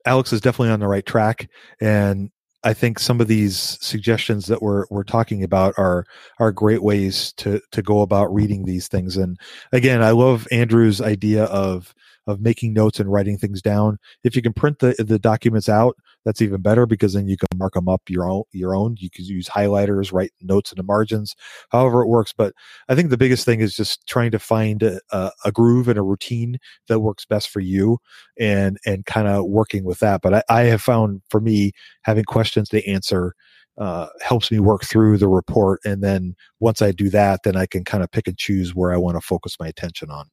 Alex 0.06 0.32
is 0.32 0.40
definitely 0.40 0.72
on 0.72 0.80
the 0.80 0.88
right 0.88 1.06
track, 1.06 1.48
and 1.80 2.30
I 2.62 2.74
think 2.74 2.98
some 2.98 3.20
of 3.20 3.28
these 3.28 3.78
suggestions 3.80 4.46
that 4.46 4.62
we're 4.62 4.84
we're 4.90 5.04
talking 5.04 5.42
about 5.42 5.74
are 5.78 6.04
are 6.38 6.52
great 6.52 6.82
ways 6.82 7.32
to 7.38 7.60
to 7.72 7.82
go 7.82 8.02
about 8.02 8.32
reading 8.32 8.64
these 8.64 8.88
things. 8.88 9.16
And 9.16 9.38
again, 9.72 10.02
I 10.02 10.10
love 10.10 10.46
Andrew's 10.50 11.00
idea 11.00 11.44
of 11.44 11.94
of 12.26 12.40
making 12.40 12.72
notes 12.72 13.00
and 13.00 13.10
writing 13.10 13.38
things 13.38 13.62
down. 13.62 13.98
If 14.24 14.36
you 14.36 14.42
can 14.42 14.52
print 14.52 14.78
the 14.80 14.94
the 14.98 15.18
documents 15.18 15.68
out, 15.68 15.96
that's 16.24 16.42
even 16.42 16.60
better 16.60 16.86
because 16.86 17.14
then 17.14 17.28
you 17.28 17.36
can 17.36 17.48
mark 17.56 17.74
them 17.74 17.88
up 17.88 18.02
your 18.08 18.28
own 18.28 18.44
your 18.52 18.74
own. 18.74 18.96
You 18.98 19.10
can 19.10 19.24
use 19.24 19.48
highlighters, 19.48 20.12
write 20.12 20.32
notes 20.40 20.72
in 20.72 20.76
the 20.76 20.82
margins, 20.82 21.34
however 21.70 22.02
it 22.02 22.08
works. 22.08 22.32
But 22.36 22.54
I 22.88 22.94
think 22.94 23.10
the 23.10 23.16
biggest 23.16 23.44
thing 23.44 23.60
is 23.60 23.74
just 23.74 24.06
trying 24.06 24.30
to 24.32 24.38
find 24.38 24.82
a, 24.82 25.00
a 25.44 25.52
groove 25.52 25.88
and 25.88 25.98
a 25.98 26.02
routine 26.02 26.58
that 26.88 27.00
works 27.00 27.24
best 27.24 27.48
for 27.48 27.60
you, 27.60 27.98
and 28.38 28.78
and 28.86 29.06
kind 29.06 29.28
of 29.28 29.46
working 29.46 29.84
with 29.84 29.98
that. 30.00 30.20
But 30.22 30.34
I, 30.34 30.42
I 30.48 30.60
have 30.62 30.82
found 30.82 31.22
for 31.30 31.40
me 31.40 31.72
having 32.02 32.24
questions 32.24 32.68
to 32.70 32.86
answer. 32.88 33.34
Uh, 33.78 34.08
helps 34.20 34.50
me 34.50 34.58
work 34.58 34.84
through 34.84 35.16
the 35.16 35.28
report. 35.28 35.80
And 35.86 36.02
then 36.02 36.34
once 36.58 36.82
I 36.82 36.92
do 36.92 37.08
that, 37.10 37.40
then 37.44 37.56
I 37.56 37.64
can 37.64 37.82
kind 37.82 38.04
of 38.04 38.10
pick 38.10 38.28
and 38.28 38.36
choose 38.36 38.74
where 38.74 38.92
I 38.92 38.98
want 38.98 39.16
to 39.16 39.22
focus 39.22 39.56
my 39.58 39.68
attention 39.68 40.10
on. 40.10 40.26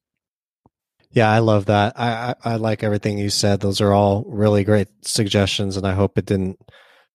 Yeah, 1.10 1.30
I 1.30 1.38
love 1.38 1.66
that. 1.66 1.94
I, 1.98 2.34
I, 2.44 2.52
I 2.52 2.56
like 2.56 2.82
everything 2.82 3.18
you 3.18 3.30
said. 3.30 3.60
Those 3.60 3.80
are 3.80 3.92
all 3.92 4.24
really 4.26 4.62
great 4.64 4.88
suggestions, 5.02 5.76
and 5.76 5.86
I 5.86 5.94
hope 5.94 6.18
it 6.18 6.26
didn't, 6.26 6.58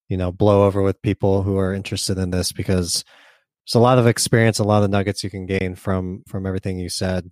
you 0.09 0.17
know, 0.17 0.31
blow 0.31 0.65
over 0.65 0.81
with 0.81 1.01
people 1.01 1.43
who 1.43 1.57
are 1.57 1.73
interested 1.73 2.17
in 2.17 2.31
this 2.31 2.51
because 2.51 3.03
there's 3.65 3.75
a 3.75 3.79
lot 3.79 3.99
of 3.99 4.07
experience, 4.07 4.59
a 4.59 4.63
lot 4.63 4.83
of 4.83 4.89
nuggets 4.89 5.23
you 5.23 5.29
can 5.29 5.45
gain 5.45 5.75
from 5.75 6.23
from 6.27 6.45
everything 6.45 6.79
you 6.79 6.89
said. 6.89 7.31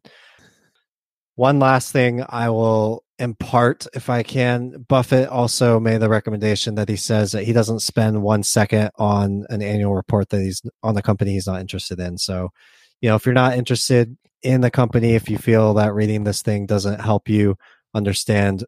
One 1.36 1.60
last 1.60 1.91
thing 1.91 2.24
I 2.30 2.50
will 2.50 3.04
impart, 3.17 3.88
if 3.93 4.10
I 4.10 4.24
can. 4.24 4.86
Buffett 4.88 5.30
also 5.30 5.80
made 5.80 6.02
the 6.02 6.10
recommendation 6.10 6.76
that 6.76 6.89
he 6.89 6.95
says 6.95 7.32
that 7.32 7.43
he 7.43 7.54
doesn't 7.54 7.80
spend 7.80 8.21
one 8.21 8.43
second 8.43 8.91
on 8.97 9.45
an 9.50 9.62
annual 9.62 9.95
report 9.95 10.30
that 10.30 10.41
he's 10.41 10.62
on 10.84 10.95
the 10.95 11.02
company 11.02 11.32
he's 11.32 11.47
not 11.47 11.62
interested 11.62 12.00
in. 12.00 12.17
So, 12.17 12.50
you 13.02 13.10
know, 13.10 13.16
if 13.16 13.26
you're 13.26 13.34
not 13.34 13.58
interested 13.58 14.16
in 14.44 14.62
the 14.62 14.72
company 14.72 15.14
if 15.14 15.30
you 15.30 15.38
feel 15.38 15.74
that 15.74 15.94
reading 15.94 16.24
this 16.24 16.42
thing 16.42 16.66
doesn't 16.66 17.00
help 17.00 17.30
you 17.30 17.56
understand 17.94 18.64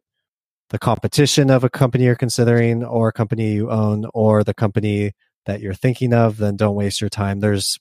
the 0.70 0.78
competition 0.78 1.50
of 1.50 1.64
a 1.64 1.70
company 1.70 2.04
you're 2.04 2.14
considering 2.14 2.84
or 2.84 3.08
a 3.08 3.12
company 3.12 3.52
you 3.52 3.70
own 3.70 4.06
or 4.14 4.44
the 4.44 4.54
company 4.54 5.12
that 5.46 5.60
you're 5.60 5.74
thinking 5.74 6.12
of 6.14 6.38
then 6.38 6.56
don't 6.56 6.76
waste 6.76 7.00
your 7.00 7.10
time 7.10 7.40
there's 7.40 7.78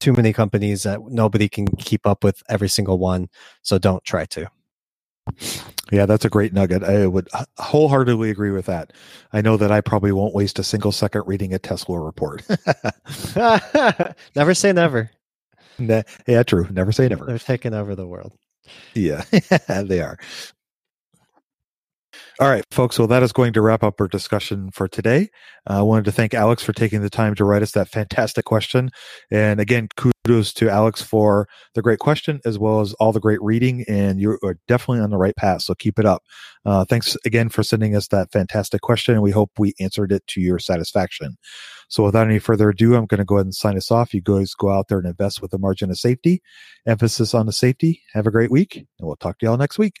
too 0.00 0.12
many 0.12 0.32
companies 0.32 0.82
that 0.82 1.00
nobody 1.08 1.48
can 1.48 1.66
keep 1.78 2.06
up 2.06 2.22
with 2.22 2.42
every 2.48 2.68
single 2.68 2.98
one 2.98 3.28
so 3.62 3.78
don't 3.78 4.04
try 4.04 4.24
to 4.26 4.48
yeah, 5.90 6.04
that's 6.04 6.26
a 6.26 6.28
great 6.28 6.52
nugget. 6.52 6.82
I 6.82 7.06
would 7.06 7.28
wholeheartedly 7.56 8.28
agree 8.28 8.50
with 8.50 8.66
that. 8.66 8.92
I 9.32 9.40
know 9.40 9.56
that 9.56 9.72
I 9.72 9.80
probably 9.80 10.12
won't 10.12 10.34
waste 10.34 10.58
a 10.58 10.64
single 10.64 10.92
second 10.92 11.22
reading 11.26 11.54
a 11.54 11.58
Tesla 11.58 11.98
report. 11.98 12.44
never 14.36 14.52
say 14.52 14.72
never. 14.72 15.10
Ne- 15.78 16.04
yeah, 16.26 16.42
true. 16.42 16.68
Never 16.70 16.92
say 16.92 17.08
never. 17.08 17.26
They're 17.26 17.38
taking 17.38 17.74
over 17.74 17.94
the 17.94 18.06
world. 18.06 18.32
Yeah, 18.94 19.24
they 19.68 20.00
are. 20.00 20.18
All 22.40 22.48
right, 22.48 22.64
folks. 22.72 22.98
Well, 22.98 23.06
that 23.06 23.22
is 23.22 23.32
going 23.32 23.52
to 23.52 23.60
wrap 23.60 23.84
up 23.84 24.00
our 24.00 24.08
discussion 24.08 24.72
for 24.72 24.88
today. 24.88 25.28
Uh, 25.70 25.78
I 25.78 25.82
wanted 25.82 26.04
to 26.06 26.12
thank 26.12 26.34
Alex 26.34 26.64
for 26.64 26.72
taking 26.72 27.00
the 27.00 27.08
time 27.08 27.36
to 27.36 27.44
write 27.44 27.62
us 27.62 27.70
that 27.72 27.88
fantastic 27.88 28.44
question. 28.44 28.90
And 29.30 29.60
again, 29.60 29.88
kudos 29.96 30.52
to 30.54 30.68
Alex 30.68 31.00
for 31.00 31.46
the 31.74 31.82
great 31.82 32.00
question 32.00 32.40
as 32.44 32.58
well 32.58 32.80
as 32.80 32.92
all 32.94 33.12
the 33.12 33.20
great 33.20 33.40
reading. 33.40 33.84
And 33.88 34.20
you 34.20 34.36
are 34.42 34.58
definitely 34.66 35.00
on 35.00 35.10
the 35.10 35.16
right 35.16 35.36
path. 35.36 35.62
So 35.62 35.76
keep 35.76 35.96
it 35.96 36.06
up. 36.06 36.24
Uh, 36.66 36.84
thanks 36.84 37.16
again 37.24 37.50
for 37.50 37.62
sending 37.62 37.94
us 37.94 38.08
that 38.08 38.32
fantastic 38.32 38.80
question. 38.80 39.14
And 39.14 39.22
we 39.22 39.30
hope 39.30 39.52
we 39.56 39.72
answered 39.78 40.10
it 40.10 40.26
to 40.28 40.40
your 40.40 40.58
satisfaction. 40.58 41.36
So 41.88 42.02
without 42.02 42.26
any 42.26 42.40
further 42.40 42.70
ado, 42.70 42.96
I'm 42.96 43.06
going 43.06 43.18
to 43.18 43.24
go 43.24 43.36
ahead 43.36 43.46
and 43.46 43.54
sign 43.54 43.76
us 43.76 43.92
off. 43.92 44.12
You 44.12 44.22
guys 44.22 44.54
go 44.54 44.70
out 44.70 44.88
there 44.88 44.98
and 44.98 45.06
invest 45.06 45.40
with 45.40 45.52
a 45.52 45.58
margin 45.58 45.88
of 45.88 45.98
safety. 45.98 46.42
Emphasis 46.84 47.32
on 47.32 47.46
the 47.46 47.52
safety. 47.52 48.02
Have 48.12 48.26
a 48.26 48.32
great 48.32 48.50
week. 48.50 48.74
And 48.74 48.86
we'll 49.06 49.14
talk 49.14 49.38
to 49.38 49.46
y'all 49.46 49.56
next 49.56 49.78
week. 49.78 50.00